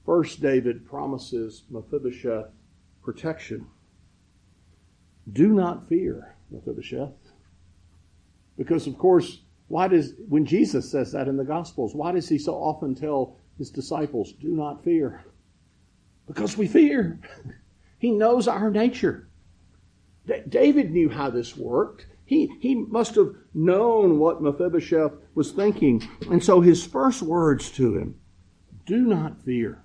First, 0.06 0.40
David 0.40 0.86
promises 0.86 1.64
Mephibosheth 1.70 2.54
protection. 3.04 3.68
Do 5.30 5.50
not 5.50 5.90
fear, 5.90 6.38
Mephibosheth. 6.52 7.34
Because, 8.58 8.88
of 8.88 8.98
course, 8.98 9.42
why 9.68 9.88
does, 9.88 10.14
when 10.30 10.46
Jesus 10.46 10.90
says 10.90 11.12
that 11.12 11.28
in 11.28 11.38
the 11.38 11.44
Gospels, 11.44 11.94
why 11.94 12.12
does 12.12 12.30
he 12.30 12.38
so 12.38 12.54
often 12.56 12.96
tell 12.96 13.38
his 13.58 13.70
disciples, 13.70 14.32
do 14.34 14.50
not 14.50 14.84
fear? 14.84 15.26
Because 16.26 16.58
we 16.58 16.68
fear. 16.68 17.20
he 17.98 18.12
knows 18.12 18.48
our 18.48 18.70
nature. 18.70 19.28
D- 20.26 20.42
David 20.48 20.92
knew 20.92 21.10
how 21.10 21.30
this 21.30 21.58
worked. 21.58 22.06
He, 22.26 22.48
he 22.60 22.76
must 22.76 23.16
have 23.16 23.36
known 23.54 24.20
what 24.20 24.42
Mephibosheth 24.42 25.14
was 25.36 25.52
thinking. 25.52 26.08
And 26.30 26.44
so 26.44 26.62
his 26.62 26.86
first 26.86 27.22
words 27.22 27.70
to 27.72 27.98
him, 27.98 28.16
do 28.86 29.02
not 29.02 29.42
fear, 29.44 29.84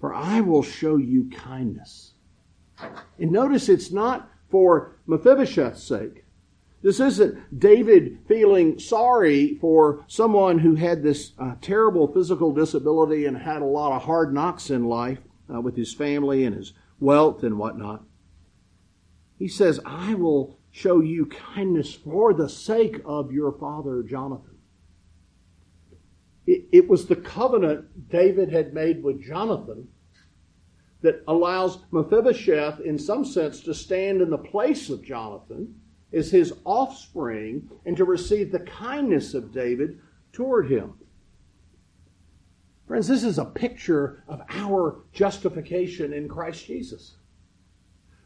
for 0.00 0.14
I 0.14 0.40
will 0.40 0.62
show 0.62 0.96
you 0.96 1.30
kindness. 1.30 2.14
And 3.18 3.30
notice 3.30 3.68
it's 3.68 3.92
not 3.92 4.30
for 4.50 4.96
Mephibosheth's 5.06 5.82
sake. 5.82 6.21
This 6.82 6.98
isn't 6.98 7.58
David 7.58 8.18
feeling 8.26 8.78
sorry 8.78 9.56
for 9.60 10.04
someone 10.08 10.58
who 10.58 10.74
had 10.74 11.02
this 11.02 11.32
uh, 11.38 11.54
terrible 11.60 12.12
physical 12.12 12.52
disability 12.52 13.24
and 13.26 13.36
had 13.36 13.62
a 13.62 13.66
lot 13.66 13.92
of 13.92 14.02
hard 14.02 14.34
knocks 14.34 14.68
in 14.68 14.84
life 14.84 15.20
uh, 15.52 15.60
with 15.60 15.76
his 15.76 15.94
family 15.94 16.44
and 16.44 16.56
his 16.56 16.72
wealth 16.98 17.44
and 17.44 17.56
whatnot. 17.56 18.04
He 19.38 19.46
says, 19.46 19.78
I 19.86 20.14
will 20.14 20.58
show 20.72 21.00
you 21.00 21.26
kindness 21.26 21.94
for 21.94 22.34
the 22.34 22.48
sake 22.48 23.00
of 23.04 23.32
your 23.32 23.52
father 23.52 24.02
Jonathan. 24.02 24.58
It, 26.46 26.66
it 26.72 26.88
was 26.88 27.06
the 27.06 27.16
covenant 27.16 28.08
David 28.08 28.50
had 28.50 28.74
made 28.74 29.04
with 29.04 29.22
Jonathan 29.22 29.86
that 31.02 31.22
allows 31.28 31.78
Mephibosheth, 31.92 32.80
in 32.80 32.98
some 32.98 33.24
sense, 33.24 33.60
to 33.60 33.74
stand 33.74 34.20
in 34.20 34.30
the 34.30 34.38
place 34.38 34.90
of 34.90 35.04
Jonathan 35.04 35.76
as 36.12 36.30
his 36.30 36.52
offspring 36.64 37.68
and 37.84 37.96
to 37.96 38.04
receive 38.04 38.52
the 38.52 38.60
kindness 38.60 39.34
of 39.34 39.52
David 39.52 39.98
toward 40.32 40.70
him. 40.70 40.94
Friends, 42.86 43.08
this 43.08 43.24
is 43.24 43.38
a 43.38 43.44
picture 43.44 44.22
of 44.28 44.42
our 44.50 45.04
justification 45.12 46.12
in 46.12 46.28
Christ 46.28 46.66
Jesus. 46.66 47.16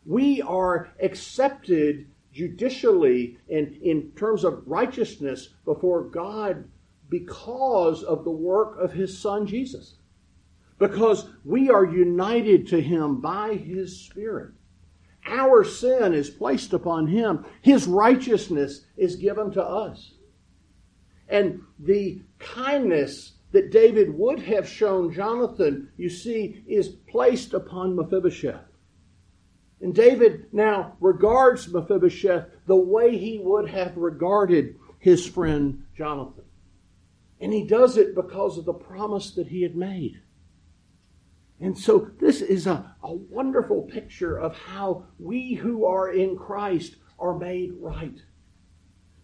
We 0.05 0.43
are 0.43 0.93
accepted 1.01 2.09
judicially 2.33 3.39
and 3.51 3.77
in 3.83 4.13
terms 4.13 4.45
of 4.45 4.63
righteousness 4.67 5.51
before 5.65 6.05
God 6.05 6.69
because 7.09 8.03
of 8.03 8.25
the 8.25 8.31
work 8.31 8.79
of 8.81 8.93
his 8.93 9.17
son 9.17 9.47
Jesus 9.47 9.97
because 10.79 11.29
we 11.45 11.71
are 11.71 11.85
united 11.85 12.67
to 12.69 12.81
Him 12.81 13.21
by 13.21 13.55
His 13.55 13.99
Spirit. 13.99 14.53
Our 15.27 15.65
sin 15.65 16.15
is 16.15 16.31
placed 16.31 16.73
upon 16.73 17.07
Him, 17.07 17.45
His 17.63 17.87
righteousness 17.87 18.87
is 18.97 19.17
given 19.17 19.51
to 19.53 19.63
us. 19.63 20.13
And 21.29 21.63
the 21.79 22.23
kindness 22.39 23.33
that 23.53 23.71
David 23.71 24.17
would 24.17 24.41
have 24.41 24.69
shown 24.69 25.13
Jonathan, 25.13 25.89
you 25.97 26.09
see, 26.09 26.63
is 26.67 26.89
placed 26.89 27.55
upon 27.55 27.97
Mephibosheth. 27.97 28.61
And 29.81 29.95
David 29.95 30.47
now 30.53 30.97
regards 31.01 31.73
Mephibosheth 31.73 32.47
the 32.67 32.77
way 32.77 33.17
he 33.17 33.39
would 33.39 33.69
have 33.69 33.97
regarded 33.97 34.77
his 34.99 35.27
friend 35.27 35.85
Jonathan. 35.97 36.45
And 37.41 37.53
he 37.53 37.65
does 37.65 37.97
it 37.97 38.15
because 38.15 38.57
of 38.57 38.65
the 38.65 38.73
promise 38.73 39.33
that 39.33 39.49
he 39.49 39.63
had 39.63 39.77
made. 39.77 40.21
And 41.61 41.77
so 41.77 42.11
this 42.21 42.43
is 42.43 42.67
a, 42.67 42.95
a 43.03 43.13
wonderful 43.13 43.83
picture 43.83 44.39
of 44.39 44.57
how 44.57 45.05
we 45.19 45.55
who 45.55 45.87
are 45.87 46.13
in 46.13 46.37
Christ 46.37 46.97
are 47.19 47.39
made 47.39 47.73
right. 47.81 48.21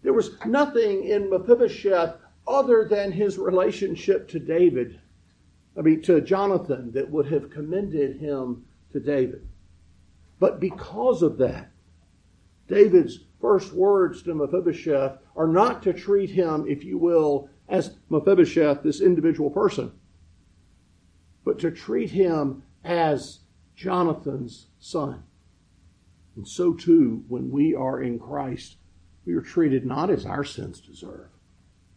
There 0.01 0.13
was 0.13 0.37
nothing 0.45 1.03
in 1.03 1.29
Mephibosheth 1.29 2.15
other 2.47 2.87
than 2.89 3.11
his 3.11 3.37
relationship 3.37 4.27
to 4.29 4.39
David, 4.39 4.99
I 5.77 5.81
mean, 5.81 6.01
to 6.03 6.21
Jonathan, 6.21 6.91
that 6.91 7.09
would 7.09 7.27
have 7.27 7.51
commended 7.51 8.17
him 8.19 8.65
to 8.91 8.99
David. 8.99 9.47
But 10.39 10.59
because 10.59 11.21
of 11.21 11.37
that, 11.37 11.71
David's 12.67 13.19
first 13.39 13.73
words 13.73 14.23
to 14.23 14.33
Mephibosheth 14.33 15.19
are 15.35 15.47
not 15.47 15.83
to 15.83 15.93
treat 15.93 16.31
him, 16.31 16.65
if 16.67 16.83
you 16.83 16.97
will, 16.97 17.49
as 17.69 17.95
Mephibosheth, 18.09 18.83
this 18.83 19.01
individual 19.01 19.49
person 19.49 19.91
but 21.45 21.59
to 21.59 21.71
treat 21.71 22.11
him 22.11 22.63
as 22.83 23.39
Jonathan's 23.75 24.67
son. 24.79 25.23
And 26.35 26.47
so 26.47 26.73
too, 26.73 27.23
when 27.27 27.51
we 27.51 27.75
are 27.75 28.01
in 28.01 28.19
Christ, 28.19 28.77
we 29.25 29.33
are 29.33 29.41
treated 29.41 29.85
not 29.85 30.09
as 30.09 30.25
our 30.25 30.43
sins 30.43 30.81
deserve, 30.81 31.29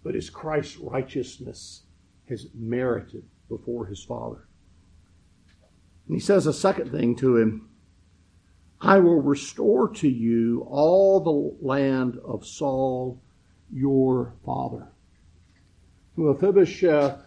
but 0.02 0.14
as 0.14 0.30
Christ's 0.30 0.76
righteousness 0.76 1.82
has 2.28 2.48
merited 2.54 3.24
before 3.48 3.87
his 3.87 4.02
Father. 4.02 4.46
And 6.06 6.16
he 6.16 6.20
says 6.20 6.46
a 6.46 6.52
second 6.52 6.90
thing 6.90 7.16
to 7.16 7.37
him 7.37 7.68
I 8.80 8.98
will 8.98 9.22
restore 9.22 9.88
to 9.94 10.09
you 10.09 10.66
all 10.68 11.20
the 11.20 11.66
land 11.66 12.18
of 12.24 12.46
Saul, 12.46 13.22
your 13.72 14.35
father. 14.44 14.88
Mephibosheth 16.16 17.26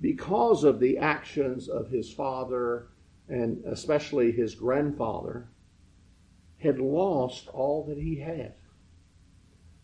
because 0.00 0.64
of 0.64 0.80
the 0.80 0.98
actions 0.98 1.68
of 1.68 1.88
his 1.88 2.12
father 2.12 2.88
and 3.28 3.64
especially 3.66 4.32
his 4.32 4.54
grandfather, 4.54 5.48
had 6.58 6.78
lost 6.78 7.48
all 7.48 7.84
that 7.84 7.98
he 7.98 8.16
had. 8.16 8.54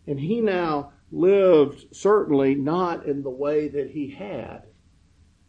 And 0.07 0.18
he 0.18 0.40
now 0.40 0.92
lived 1.12 1.94
certainly 1.94 2.55
not 2.55 3.07
in 3.07 3.22
the 3.22 3.31
way 3.31 3.68
that 3.68 3.90
he 3.90 4.09
had. 4.11 4.64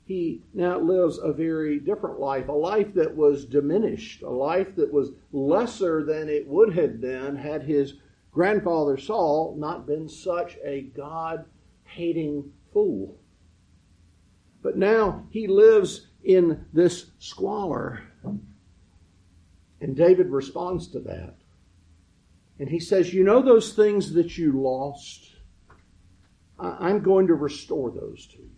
He 0.03 0.43
now 0.53 0.79
lives 0.79 1.17
a 1.17 1.33
very 1.33 1.79
different 1.79 2.19
life, 2.19 2.47
a 2.47 2.53
life 2.53 2.93
that 2.93 3.15
was 3.15 3.45
diminished, 3.45 4.21
a 4.21 4.29
life 4.29 4.75
that 4.75 4.93
was 4.93 5.11
lesser 5.31 6.03
than 6.03 6.29
it 6.29 6.47
would 6.47 6.73
have 6.73 7.01
been 7.01 7.35
had 7.35 7.63
his 7.63 7.95
grandfather 8.31 8.97
Saul 8.97 9.55
not 9.57 9.87
been 9.87 10.07
such 10.07 10.57
a 10.63 10.81
God 10.81 11.45
hating 11.85 12.51
fool. 12.71 13.17
But 14.65 14.79
now 14.79 15.27
he 15.29 15.45
lives 15.45 16.07
in 16.23 16.65
this 16.73 17.11
squalor. 17.19 18.01
And 19.79 19.95
David 19.95 20.31
responds 20.31 20.87
to 20.93 20.99
that. 21.01 21.35
And 22.57 22.67
he 22.67 22.79
says, 22.79 23.13
You 23.13 23.23
know 23.23 23.43
those 23.43 23.73
things 23.73 24.13
that 24.13 24.39
you 24.39 24.59
lost? 24.59 25.35
I'm 26.57 27.03
going 27.03 27.27
to 27.27 27.35
restore 27.35 27.91
those 27.91 28.25
to 28.25 28.37
you. 28.39 28.49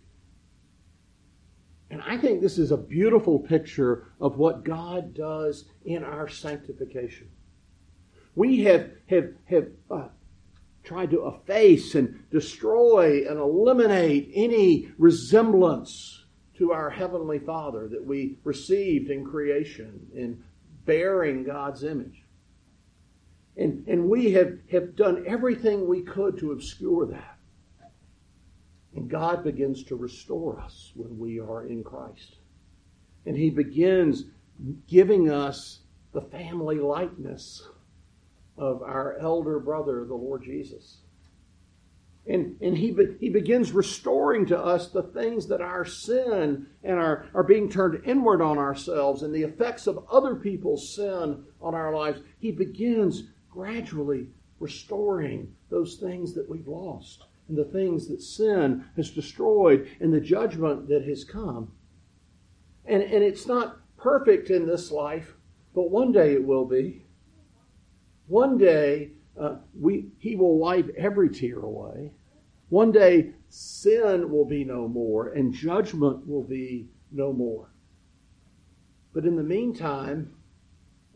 And 1.90 2.00
I 2.00 2.16
think 2.16 2.40
this 2.40 2.56
is 2.56 2.70
a 2.70 2.78
beautiful 2.78 3.40
picture 3.40 4.06
of 4.18 4.38
what 4.38 4.64
God 4.64 5.12
does 5.12 5.66
in 5.84 6.04
our 6.04 6.26
sanctification. 6.26 7.28
We 8.34 8.60
have, 8.60 8.92
have, 9.10 9.32
have 9.44 9.66
uh, 9.90 10.08
tried 10.88 11.10
to 11.10 11.26
efface 11.26 11.94
and 11.94 12.18
destroy 12.30 13.28
and 13.28 13.38
eliminate 13.38 14.30
any 14.34 14.90
resemblance 14.96 16.24
to 16.56 16.72
our 16.72 16.88
Heavenly 16.88 17.38
Father 17.38 17.88
that 17.88 18.02
we 18.02 18.38
received 18.42 19.10
in 19.10 19.22
creation 19.22 20.00
in 20.14 20.42
bearing 20.86 21.44
God's 21.44 21.84
image. 21.84 22.24
And, 23.58 23.86
and 23.86 24.08
we 24.08 24.32
have, 24.32 24.58
have 24.72 24.96
done 24.96 25.24
everything 25.26 25.86
we 25.86 26.00
could 26.00 26.38
to 26.38 26.52
obscure 26.52 27.04
that. 27.06 27.36
And 28.96 29.10
God 29.10 29.44
begins 29.44 29.84
to 29.84 29.96
restore 29.96 30.58
us 30.58 30.92
when 30.94 31.18
we 31.18 31.38
are 31.38 31.66
in 31.66 31.84
Christ. 31.84 32.36
And 33.26 33.36
He 33.36 33.50
begins 33.50 34.24
giving 34.88 35.30
us 35.30 35.80
the 36.12 36.22
family 36.22 36.76
likeness 36.76 37.68
of 38.58 38.82
our 38.82 39.16
elder 39.18 39.58
brother, 39.58 40.04
the 40.04 40.14
Lord 40.14 40.42
Jesus. 40.42 40.98
And, 42.26 42.56
and 42.60 42.76
he, 42.76 42.90
be, 42.90 43.16
he 43.18 43.30
begins 43.30 43.72
restoring 43.72 44.44
to 44.46 44.58
us 44.58 44.88
the 44.88 45.02
things 45.02 45.46
that 45.46 45.62
our 45.62 45.86
sin 45.86 46.66
and 46.84 46.98
our, 46.98 47.26
are 47.32 47.42
being 47.42 47.70
turned 47.70 48.04
inward 48.04 48.42
on 48.42 48.58
ourselves 48.58 49.22
and 49.22 49.34
the 49.34 49.44
effects 49.44 49.86
of 49.86 50.04
other 50.10 50.34
people's 50.34 50.94
sin 50.94 51.44
on 51.60 51.74
our 51.74 51.94
lives. 51.94 52.20
He 52.38 52.52
begins 52.52 53.24
gradually 53.50 54.28
restoring 54.60 55.54
those 55.70 55.96
things 55.96 56.34
that 56.34 56.48
we've 56.48 56.68
lost 56.68 57.24
and 57.48 57.56
the 57.56 57.64
things 57.64 58.08
that 58.08 58.20
sin 58.20 58.84
has 58.96 59.10
destroyed 59.10 59.88
and 60.00 60.12
the 60.12 60.20
judgment 60.20 60.86
that 60.88 61.04
has 61.04 61.24
come. 61.24 61.72
And, 62.84 63.02
and 63.02 63.24
it's 63.24 63.46
not 63.46 63.80
perfect 63.96 64.50
in 64.50 64.66
this 64.66 64.90
life, 64.90 65.34
but 65.74 65.90
one 65.90 66.12
day 66.12 66.34
it 66.34 66.44
will 66.44 66.66
be. 66.66 67.06
One 68.28 68.58
day 68.58 69.10
uh, 69.38 69.56
we, 69.78 70.08
he 70.18 70.36
will 70.36 70.58
wipe 70.58 70.94
every 70.96 71.30
tear 71.30 71.60
away. 71.60 72.12
One 72.68 72.92
day 72.92 73.32
sin 73.48 74.30
will 74.30 74.44
be 74.44 74.64
no 74.64 74.86
more 74.86 75.28
and 75.28 75.52
judgment 75.52 76.26
will 76.26 76.44
be 76.44 76.88
no 77.10 77.32
more. 77.32 77.70
But 79.14 79.24
in 79.24 79.36
the 79.36 79.42
meantime, 79.42 80.34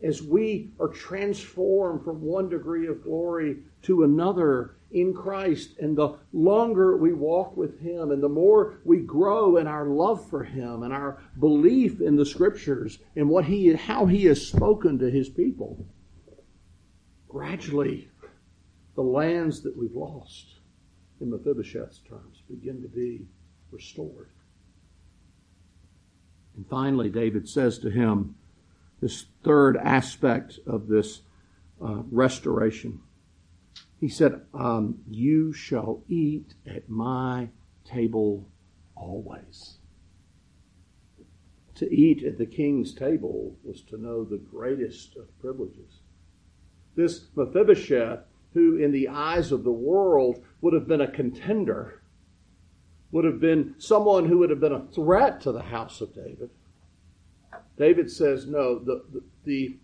as 0.01 0.21
we 0.21 0.71
are 0.79 0.89
transformed 0.89 2.03
from 2.03 2.21
one 2.21 2.49
degree 2.49 2.87
of 2.87 3.03
glory 3.03 3.57
to 3.83 4.03
another 4.03 4.75
in 4.91 5.13
Christ, 5.13 5.77
and 5.79 5.97
the 5.97 6.17
longer 6.33 6.97
we 6.97 7.13
walk 7.13 7.57
with 7.57 7.79
Him, 7.79 8.11
and 8.11 8.21
the 8.21 8.29
more 8.29 8.79
we 8.83 8.99
grow 8.99 9.57
in 9.57 9.65
our 9.65 9.87
love 9.87 10.29
for 10.29 10.43
Him 10.43 10.83
and 10.83 10.93
our 10.93 11.19
belief 11.39 12.01
in 12.01 12.15
the 12.15 12.25
Scriptures 12.25 12.99
and 13.15 13.29
what 13.29 13.45
He, 13.45 13.73
how 13.73 14.05
He 14.05 14.25
has 14.25 14.45
spoken 14.45 14.99
to 14.99 15.09
His 15.09 15.29
people, 15.29 15.85
gradually 17.33 18.07
the 18.95 19.01
lands 19.01 19.63
that 19.63 19.75
we've 19.75 19.95
lost, 19.95 20.59
in 21.19 21.31
Mephibosheth's 21.31 21.99
terms, 22.07 22.43
begin 22.47 22.81
to 22.83 22.87
be 22.87 23.25
restored. 23.71 24.29
And 26.55 26.67
finally, 26.69 27.09
David 27.09 27.49
says 27.49 27.79
to 27.79 27.89
him, 27.89 28.35
this 29.01 29.25
third 29.43 29.75
aspect 29.77 30.59
of 30.67 30.87
this 30.87 31.21
uh, 31.83 32.03
restoration. 32.11 33.01
He 33.99 34.07
said, 34.07 34.41
um, 34.53 34.99
You 35.09 35.51
shall 35.53 36.03
eat 36.07 36.53
at 36.67 36.87
my 36.87 37.49
table 37.83 38.47
always. 38.95 39.77
To 41.75 41.93
eat 41.93 42.23
at 42.23 42.37
the 42.37 42.45
king's 42.45 42.93
table 42.93 43.57
was 43.63 43.81
to 43.83 43.97
know 43.97 44.23
the 44.23 44.37
greatest 44.37 45.17
of 45.17 45.37
privileges. 45.39 46.02
This 46.95 47.27
Mephibosheth, 47.35 48.19
who 48.53 48.77
in 48.77 48.91
the 48.91 49.07
eyes 49.07 49.51
of 49.51 49.63
the 49.63 49.71
world 49.71 50.43
would 50.61 50.73
have 50.73 50.87
been 50.87 51.01
a 51.01 51.11
contender, 51.11 52.01
would 53.11 53.25
have 53.25 53.39
been 53.39 53.75
someone 53.77 54.25
who 54.25 54.39
would 54.39 54.49
have 54.49 54.59
been 54.59 54.73
a 54.73 54.87
threat 54.87 55.41
to 55.41 55.51
the 55.51 55.63
house 55.63 56.01
of 56.01 56.13
David, 56.13 56.49
David 57.77 58.11
says, 58.11 58.45
no, 58.45 58.77
the, 58.79 59.03
the, 59.45 59.77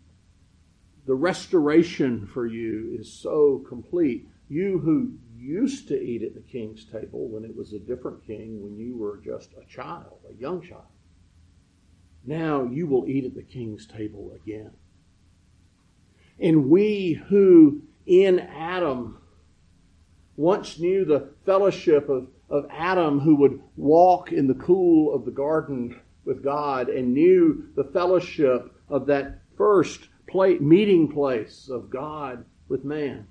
the, 1.05 1.15
restoration 1.15 2.27
for 2.27 2.45
you 2.45 2.95
is 2.99 3.11
so 3.11 3.63
complete. 3.67 4.27
You 4.47 4.79
who 4.79 5.13
used 5.35 5.87
to 5.87 5.99
eat 5.99 6.21
at 6.21 6.35
the 6.35 6.41
king's 6.41 6.85
table 6.85 7.27
when 7.27 7.45
it 7.45 7.55
was 7.55 7.73
a 7.73 7.79
different 7.79 8.25
king, 8.25 8.61
when 8.61 8.77
you 8.77 8.95
were 8.95 9.17
just 9.23 9.49
a 9.53 9.65
child, 9.65 10.19
a 10.29 10.39
young 10.39 10.61
child, 10.61 10.83
now 12.25 12.63
you 12.63 12.85
will 12.85 13.07
eat 13.07 13.25
at 13.25 13.33
the 13.33 13.43
king's 13.43 13.87
table 13.87 14.33
again. 14.35 14.71
And 16.39 16.69
we 16.69 17.21
who 17.27 17.81
in 18.05 18.39
Adam 18.39 19.17
once 20.37 20.79
knew 20.79 21.03
the 21.03 21.29
fellowship 21.45 22.07
of, 22.07 22.27
of 22.49 22.65
Adam 22.71 23.19
who 23.19 23.35
would 23.35 23.61
walk 23.75 24.31
in 24.31 24.47
the 24.47 24.53
cool 24.53 25.13
of 25.13 25.25
the 25.25 25.31
garden 25.31 25.99
with 26.23 26.43
God 26.43 26.87
and 26.89 27.13
knew 27.13 27.69
the 27.75 27.83
fellowship 27.83 28.73
of 28.87 29.05
that 29.07 29.41
first 29.57 30.07
meeting 30.33 31.11
place 31.11 31.69
of 31.69 31.89
God 31.89 32.45
with 32.67 32.85
man, 32.85 33.27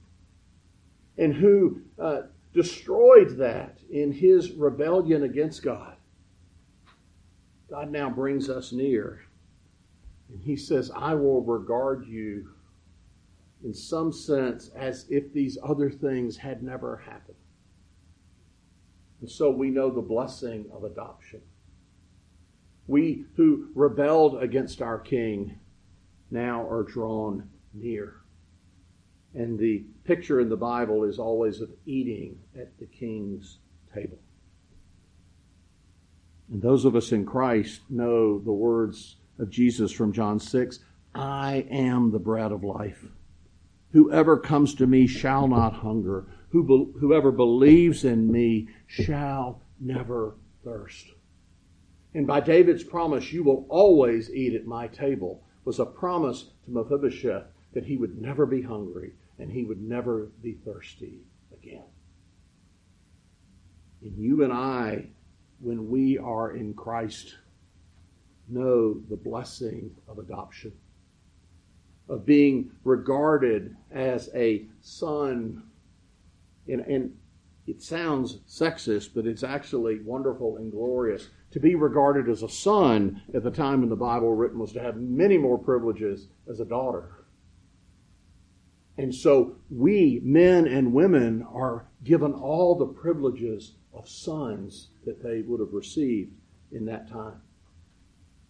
and 1.16 1.32
who 1.32 1.80
uh, 1.98 2.22
destroyed 2.52 3.36
that 3.38 3.78
in 3.90 4.12
his 4.12 4.50
rebellion 4.52 5.22
against 5.22 5.62
God. 5.62 5.96
God 7.70 7.90
now 7.90 8.10
brings 8.10 8.50
us 8.50 8.72
near, 8.72 9.22
and 10.28 10.42
he 10.42 10.56
says, 10.56 10.90
I 10.94 11.14
will 11.14 11.42
regard 11.42 12.06
you 12.06 12.50
in 13.64 13.74
some 13.74 14.12
sense 14.12 14.70
as 14.76 15.06
if 15.08 15.32
these 15.32 15.58
other 15.62 15.90
things 15.90 16.36
had 16.36 16.62
never 16.62 16.96
happened. 16.96 17.36
And 19.20 19.30
so 19.30 19.50
we 19.50 19.70
know 19.70 19.90
the 19.90 20.00
blessing 20.00 20.66
of 20.72 20.84
adoption. 20.84 21.40
We 22.86 23.26
who 23.36 23.68
rebelled 23.74 24.42
against 24.42 24.80
our 24.80 24.98
King 24.98 25.58
now 26.30 26.68
are 26.68 26.84
drawn 26.84 27.48
near. 27.74 28.14
And 29.34 29.58
the 29.58 29.84
picture 30.04 30.40
in 30.40 30.48
the 30.48 30.56
Bible 30.56 31.04
is 31.04 31.18
always 31.18 31.60
of 31.60 31.70
eating 31.84 32.38
at 32.58 32.78
the 32.78 32.86
King's 32.86 33.58
table. 33.92 34.18
And 36.50 36.62
those 36.62 36.84
of 36.84 36.96
us 36.96 37.12
in 37.12 37.26
Christ 37.26 37.82
know 37.90 38.38
the 38.38 38.52
words 38.52 39.16
of 39.38 39.50
Jesus 39.50 39.92
from 39.92 40.12
John 40.12 40.40
6 40.40 40.78
I 41.14 41.66
am 41.70 42.10
the 42.10 42.18
bread 42.18 42.52
of 42.52 42.62
life. 42.62 43.04
Whoever 43.98 44.38
comes 44.38 44.76
to 44.76 44.86
me 44.86 45.08
shall 45.08 45.48
not 45.48 45.72
hunger. 45.72 46.28
Whoever 46.50 47.32
believes 47.32 48.04
in 48.04 48.30
me 48.30 48.68
shall 48.86 49.60
never 49.80 50.36
thirst. 50.62 51.06
And 52.14 52.24
by 52.24 52.38
David's 52.38 52.84
promise, 52.84 53.32
you 53.32 53.42
will 53.42 53.66
always 53.68 54.30
eat 54.30 54.54
at 54.54 54.66
my 54.66 54.86
table, 54.86 55.42
was 55.64 55.80
a 55.80 55.84
promise 55.84 56.44
to 56.64 56.70
Mephibosheth 56.70 57.46
that 57.72 57.86
he 57.86 57.96
would 57.96 58.22
never 58.22 58.46
be 58.46 58.62
hungry 58.62 59.14
and 59.36 59.50
he 59.50 59.64
would 59.64 59.82
never 59.82 60.30
be 60.44 60.52
thirsty 60.52 61.18
again. 61.52 61.90
And 64.00 64.16
you 64.16 64.44
and 64.44 64.52
I, 64.52 65.06
when 65.58 65.90
we 65.90 66.18
are 66.18 66.52
in 66.52 66.72
Christ, 66.72 67.34
know 68.48 68.94
the 68.94 69.16
blessing 69.16 69.90
of 70.06 70.20
adoption, 70.20 70.72
of 72.08 72.24
being 72.24 72.70
regarded 72.84 73.76
as 73.90 74.30
a 74.34 74.66
son. 74.80 75.62
And, 76.66 76.80
and 76.82 77.14
it 77.66 77.82
sounds 77.82 78.38
sexist, 78.48 79.10
but 79.14 79.26
it's 79.26 79.42
actually 79.42 80.00
wonderful 80.00 80.56
and 80.56 80.72
glorious 80.72 81.28
to 81.50 81.60
be 81.60 81.74
regarded 81.74 82.28
as 82.28 82.42
a 82.42 82.48
son 82.48 83.22
at 83.34 83.42
the 83.42 83.50
time 83.50 83.80
when 83.80 83.88
the 83.88 83.96
Bible 83.96 84.34
written 84.34 84.58
was 84.58 84.72
to 84.72 84.80
have 84.80 84.96
many 84.96 85.38
more 85.38 85.58
privileges 85.58 86.28
as 86.48 86.60
a 86.60 86.64
daughter. 86.64 87.24
And 88.98 89.14
so 89.14 89.56
we, 89.70 90.20
men 90.24 90.66
and 90.66 90.92
women, 90.92 91.46
are 91.54 91.86
given 92.04 92.32
all 92.32 92.74
the 92.74 92.86
privileges 92.86 93.74
of 93.94 94.08
sons 94.08 94.88
that 95.04 95.22
they 95.22 95.42
would 95.42 95.60
have 95.60 95.72
received 95.72 96.32
in 96.72 96.84
that 96.86 97.08
time. 97.08 97.40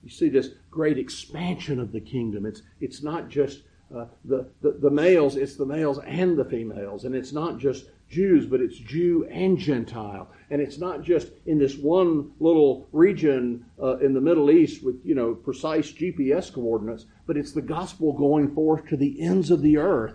You 0.03 0.11
see 0.11 0.29
this 0.29 0.51
great 0.71 0.99
expansion 0.99 1.81
of 1.81 1.93
the 1.93 2.01
kingdom. 2.01 2.47
It's, 2.47 2.63
it's 2.81 3.03
not 3.03 3.29
just 3.29 3.63
uh, 3.95 4.07
the, 4.25 4.49
the, 4.61 4.73
the 4.81 4.91
males, 4.91 5.37
it's 5.37 5.57
the 5.57 5.67
males 5.67 5.99
and 6.07 6.39
the 6.39 6.45
females. 6.45 7.05
And 7.05 7.15
it's 7.15 7.33
not 7.33 7.59
just 7.59 7.87
Jews, 8.09 8.47
but 8.47 8.61
it's 8.61 8.79
Jew 8.79 9.27
and 9.31 9.59
Gentile. 9.59 10.31
And 10.51 10.61
it's 10.61 10.79
not 10.79 11.03
just 11.03 11.29
in 11.47 11.59
this 11.59 11.77
one 11.77 12.33
little 12.39 12.89
region 12.93 13.65
uh, 13.83 13.99
in 13.99 14.15
the 14.15 14.21
Middle 14.21 14.51
East 14.51 14.83
with, 14.83 15.01
you 15.05 15.15
know, 15.15 15.35
precise 15.35 15.93
GPS 15.93 16.53
coordinates, 16.53 17.07
but 17.27 17.37
it's 17.37 17.53
the 17.53 17.63
gospel 17.63 18.13
going 18.13 18.55
forth 18.55 18.87
to 18.89 18.97
the 18.97 19.21
ends 19.21 19.51
of 19.51 19.63
the 19.63 19.77
earth 19.77 20.15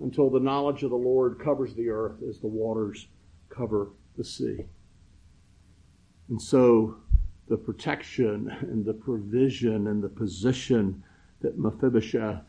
until 0.00 0.30
the 0.30 0.40
knowledge 0.40 0.82
of 0.82 0.90
the 0.90 0.96
Lord 0.96 1.40
covers 1.42 1.74
the 1.74 1.88
earth 1.88 2.22
as 2.28 2.38
the 2.40 2.46
waters 2.46 3.08
cover 3.48 3.90
the 4.16 4.24
sea. 4.24 4.60
And 6.28 6.40
so 6.40 6.96
the 7.48 7.56
protection 7.56 8.50
and 8.62 8.84
the 8.84 8.94
provision 8.94 9.86
and 9.88 10.02
the 10.02 10.08
position 10.08 11.02
that 11.40 11.58
Mephibosheth 11.58 12.44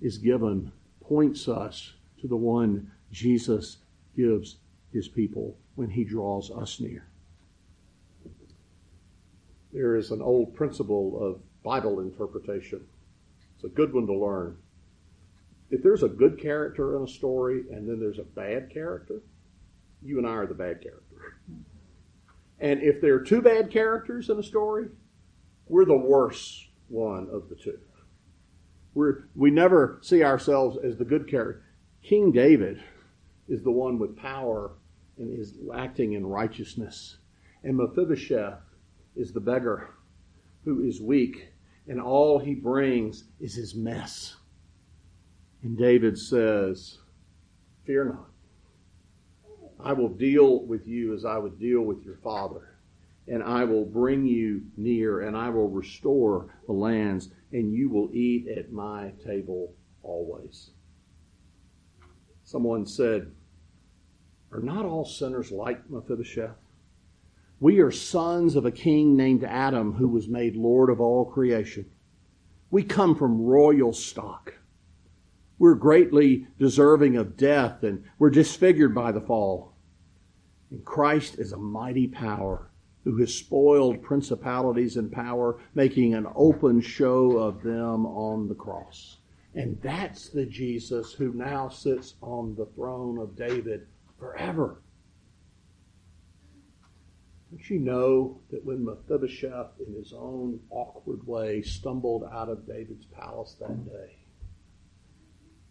is 0.00 0.18
given 0.18 0.72
points 1.00 1.48
us 1.48 1.94
to 2.20 2.26
the 2.26 2.36
one 2.36 2.90
Jesus 3.12 3.78
gives 4.16 4.56
his 4.92 5.08
people 5.08 5.56
when 5.76 5.88
he 5.88 6.04
draws 6.04 6.50
us 6.50 6.80
near. 6.80 7.06
There 9.72 9.94
is 9.96 10.10
an 10.10 10.20
old 10.20 10.54
principle 10.54 11.18
of 11.22 11.40
Bible 11.62 12.00
interpretation. 12.00 12.84
It's 13.54 13.64
a 13.64 13.68
good 13.68 13.92
one 13.92 14.06
to 14.06 14.14
learn. 14.14 14.56
If 15.70 15.82
there's 15.82 16.02
a 16.02 16.08
good 16.08 16.40
character 16.40 16.96
in 16.96 17.04
a 17.04 17.08
story 17.08 17.64
and 17.70 17.88
then 17.88 18.00
there's 18.00 18.18
a 18.18 18.24
bad 18.24 18.70
character, 18.70 19.20
you 20.02 20.18
and 20.18 20.26
I 20.26 20.30
are 20.30 20.46
the 20.46 20.54
bad 20.54 20.82
character. 20.82 21.38
And 22.60 22.82
if 22.82 23.00
there 23.00 23.14
are 23.14 23.24
two 23.24 23.40
bad 23.40 23.70
characters 23.70 24.28
in 24.28 24.38
a 24.38 24.42
story, 24.42 24.88
we're 25.66 25.86
the 25.86 25.96
worse 25.96 26.68
one 26.88 27.28
of 27.32 27.48
the 27.48 27.54
two. 27.54 27.78
We're, 28.94 29.28
we 29.34 29.50
never 29.50 29.98
see 30.02 30.22
ourselves 30.22 30.76
as 30.84 30.96
the 30.96 31.04
good 31.04 31.28
character. 31.28 31.64
King 32.02 32.32
David 32.32 32.82
is 33.48 33.62
the 33.62 33.70
one 33.70 33.98
with 33.98 34.16
power 34.16 34.72
and 35.16 35.38
is 35.38 35.58
acting 35.74 36.14
in 36.14 36.26
righteousness. 36.26 37.18
And 37.62 37.76
Mephibosheth 37.76 38.62
is 39.16 39.32
the 39.32 39.40
beggar 39.40 39.90
who 40.64 40.82
is 40.82 41.00
weak, 41.00 41.52
and 41.86 42.00
all 42.00 42.38
he 42.38 42.54
brings 42.54 43.24
is 43.38 43.54
his 43.54 43.74
mess. 43.74 44.36
And 45.62 45.76
David 45.76 46.18
says, 46.18 46.98
Fear 47.86 48.04
not. 48.04 48.29
I 49.84 49.92
will 49.92 50.08
deal 50.08 50.64
with 50.64 50.86
you 50.86 51.14
as 51.14 51.24
I 51.24 51.38
would 51.38 51.58
deal 51.58 51.82
with 51.82 52.04
your 52.04 52.16
father, 52.16 52.78
and 53.28 53.42
I 53.42 53.64
will 53.64 53.84
bring 53.84 54.26
you 54.26 54.62
near, 54.76 55.20
and 55.20 55.36
I 55.36 55.48
will 55.50 55.68
restore 55.68 56.54
the 56.66 56.72
lands, 56.72 57.30
and 57.52 57.72
you 57.72 57.88
will 57.88 58.10
eat 58.12 58.48
at 58.48 58.72
my 58.72 59.12
table 59.24 59.74
always. 60.02 60.70
Someone 62.44 62.86
said, 62.86 63.30
Are 64.52 64.60
not 64.60 64.84
all 64.84 65.04
sinners 65.04 65.52
like 65.52 65.88
Mephibosheth? 65.88 66.56
We 67.60 67.80
are 67.80 67.90
sons 67.90 68.56
of 68.56 68.64
a 68.64 68.72
king 68.72 69.16
named 69.16 69.44
Adam 69.44 69.92
who 69.92 70.08
was 70.08 70.28
made 70.28 70.56
Lord 70.56 70.88
of 70.88 71.00
all 71.00 71.26
creation. 71.26 71.90
We 72.70 72.82
come 72.82 73.14
from 73.14 73.42
royal 73.42 73.92
stock. 73.92 74.54
We're 75.58 75.74
greatly 75.74 76.46
deserving 76.58 77.16
of 77.16 77.36
death 77.36 77.82
and 77.82 78.02
we're 78.18 78.30
disfigured 78.30 78.94
by 78.94 79.12
the 79.12 79.20
fall. 79.20 79.69
And 80.70 80.84
Christ 80.84 81.38
is 81.38 81.52
a 81.52 81.58
mighty 81.58 82.06
power 82.06 82.70
who 83.04 83.16
has 83.16 83.34
spoiled 83.34 84.02
principalities 84.02 84.96
and 84.96 85.10
power, 85.10 85.58
making 85.74 86.14
an 86.14 86.26
open 86.34 86.80
show 86.80 87.38
of 87.38 87.62
them 87.62 88.06
on 88.06 88.46
the 88.46 88.54
cross. 88.54 89.18
And 89.54 89.80
that's 89.82 90.28
the 90.28 90.46
Jesus 90.46 91.12
who 91.12 91.32
now 91.32 91.68
sits 91.68 92.14
on 92.20 92.54
the 92.54 92.66
throne 92.66 93.18
of 93.18 93.36
David 93.36 93.86
forever. 94.18 94.82
Don't 97.50 97.68
you 97.68 97.80
know 97.80 98.40
that 98.50 98.64
when 98.64 98.84
Mephibosheth, 98.84 99.80
in 99.84 99.94
his 99.94 100.12
own 100.12 100.60
awkward 100.70 101.26
way, 101.26 101.62
stumbled 101.62 102.22
out 102.32 102.48
of 102.48 102.64
David's 102.66 103.06
palace 103.06 103.56
that 103.58 103.84
day, 103.86 104.18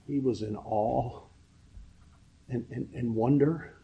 he 0.05 0.19
was 0.19 0.41
in 0.41 0.57
awe 0.57 1.21
and, 2.49 2.65
and, 2.69 2.89
and 2.93 3.15
wonder? 3.15 3.78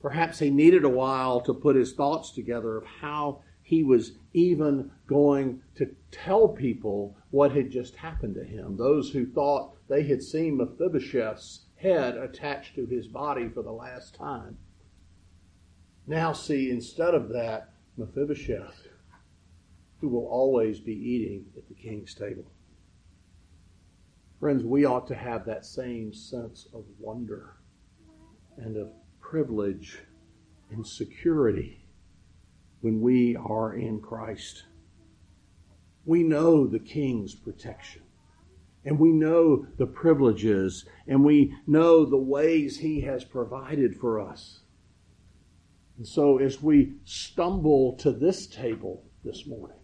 Perhaps 0.00 0.38
he 0.38 0.50
needed 0.50 0.84
a 0.84 0.88
while 0.88 1.40
to 1.42 1.52
put 1.52 1.76
his 1.76 1.92
thoughts 1.92 2.30
together 2.30 2.76
of 2.76 2.84
how 2.84 3.42
he 3.62 3.84
was 3.84 4.12
even 4.32 4.90
going 5.06 5.62
to 5.76 5.94
tell 6.10 6.48
people 6.48 7.16
what 7.30 7.52
had 7.52 7.70
just 7.70 7.96
happened 7.96 8.34
to 8.34 8.44
him. 8.44 8.76
Those 8.76 9.10
who 9.10 9.26
thought 9.26 9.76
they 9.88 10.02
had 10.04 10.22
seen 10.22 10.56
Mephibosheth's 10.56 11.66
head 11.76 12.16
attached 12.16 12.74
to 12.74 12.86
his 12.86 13.06
body 13.06 13.48
for 13.48 13.62
the 13.62 13.72
last 13.72 14.14
time 14.14 14.58
now 16.06 16.32
see 16.32 16.70
instead 16.70 17.14
of 17.14 17.28
that 17.28 17.72
Mephibosheth, 17.96 18.88
who 20.00 20.08
will 20.08 20.26
always 20.26 20.80
be 20.80 20.94
eating 20.94 21.46
at 21.56 21.68
the 21.68 21.74
king's 21.74 22.14
table. 22.14 22.50
Friends, 24.40 24.64
we 24.64 24.84
ought 24.84 25.06
to 25.06 25.14
have 25.14 25.44
that 25.44 25.64
same 25.64 26.12
sense 26.12 26.66
of 26.74 26.84
wonder 26.98 27.56
and 28.56 28.76
of 28.76 28.88
privilege 29.30 30.00
and 30.72 30.84
security 30.84 31.86
when 32.80 33.00
we 33.00 33.36
are 33.36 33.74
in 33.74 34.00
Christ. 34.00 34.64
We 36.04 36.24
know 36.24 36.66
the 36.66 36.80
king's 36.80 37.36
protection. 37.36 38.02
And 38.84 38.98
we 38.98 39.12
know 39.12 39.66
the 39.76 39.86
privileges 39.86 40.84
and 41.06 41.24
we 41.24 41.54
know 41.66 42.04
the 42.04 42.16
ways 42.16 42.78
he 42.78 43.02
has 43.02 43.22
provided 43.22 43.96
for 44.00 44.18
us. 44.18 44.60
And 45.96 46.08
so, 46.08 46.38
as 46.38 46.60
we 46.60 46.94
stumble 47.04 47.92
to 47.98 48.10
this 48.10 48.46
table 48.46 49.04
this 49.22 49.46
morning, 49.46 49.76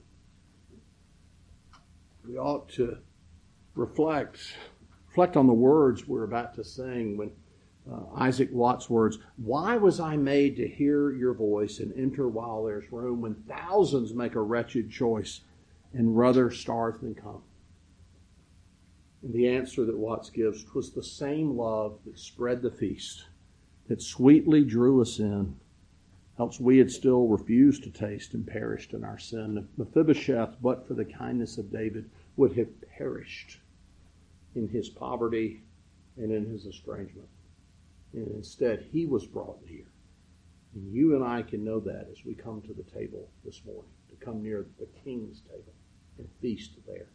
we 2.27 2.37
ought 2.37 2.71
to 2.71 2.97
reflect, 3.75 4.57
reflect 5.09 5.37
on 5.37 5.47
the 5.47 5.53
words 5.53 6.09
we're 6.09 6.25
about 6.25 6.55
to 6.55 6.65
sing 6.65 7.19
when 7.19 7.31
uh, 7.90 8.01
Isaac 8.14 8.51
Watts' 8.53 8.90
words, 8.90 9.18
Why 9.37 9.77
was 9.77 10.01
I 10.01 10.16
made 10.16 10.57
to 10.57 10.68
hear 10.68 11.12
your 11.12 11.35
voice 11.35 11.79
and 11.79 11.92
enter 11.96 12.29
while 12.29 12.64
there's 12.64 12.90
room 12.92 13.20
when 13.20 13.35
thousands 13.49 14.14
make 14.14 14.35
a 14.35 14.42
wretched 14.42 14.90
choice 14.90 15.40
and 15.92 16.16
rather 16.16 16.51
starve 16.51 17.01
than 17.01 17.14
come? 17.14 17.42
And 19.22 19.33
the 19.33 19.49
answer 19.49 19.85
that 19.85 19.99
Watts 19.99 20.31
gives 20.31 20.64
was 20.75 20.90
the 20.90 21.03
same 21.03 21.57
love 21.57 21.99
that 22.05 22.18
spread 22.18 22.62
the 22.62 22.70
feast, 22.70 23.25
that 23.88 24.03
sweetly 24.03 24.64
drew 24.64 25.01
us 25.01 25.18
in 25.18 25.57
else 26.38 26.61
we 26.61 26.79
had 26.79 26.90
still 26.90 27.27
refused 27.27 27.83
to 27.85 27.90
taste 27.90 28.35
and 28.35 28.46
perished 28.46 28.92
in 28.92 29.05
our 29.05 29.18
sin. 29.18 29.68
Mephibosheth, 29.77 30.57
but 30.61 30.87
for 30.87 30.94
the 30.94 31.05
kindness 31.05 31.59
of 31.59 31.72
David, 31.72 32.11
would 32.37 32.57
have 32.57 32.68
perished 32.96 33.59
in 34.55 34.68
his 34.68 34.88
poverty 34.88 35.62
and 36.16 36.31
in 36.31 36.46
his 36.46 36.66
estrangement. 36.66 37.29
And 38.12 38.29
instead, 38.29 38.87
he 38.90 39.07
was 39.07 39.27
brought 39.27 39.64
near. 39.66 39.87
And 40.75 40.92
you 40.92 41.14
and 41.14 41.25
I 41.25 41.42
can 41.42 41.64
know 41.64 41.81
that 41.81 42.09
as 42.11 42.25
we 42.25 42.35
come 42.35 42.62
to 42.62 42.75
the 42.75 42.83
table 42.83 43.31
this 43.45 43.62
morning, 43.64 43.90
to 44.11 44.25
come 44.25 44.42
near 44.42 44.66
the 44.79 44.88
king's 45.05 45.40
table 45.40 45.75
and 46.19 46.29
feast 46.40 46.73
there. 46.87 47.09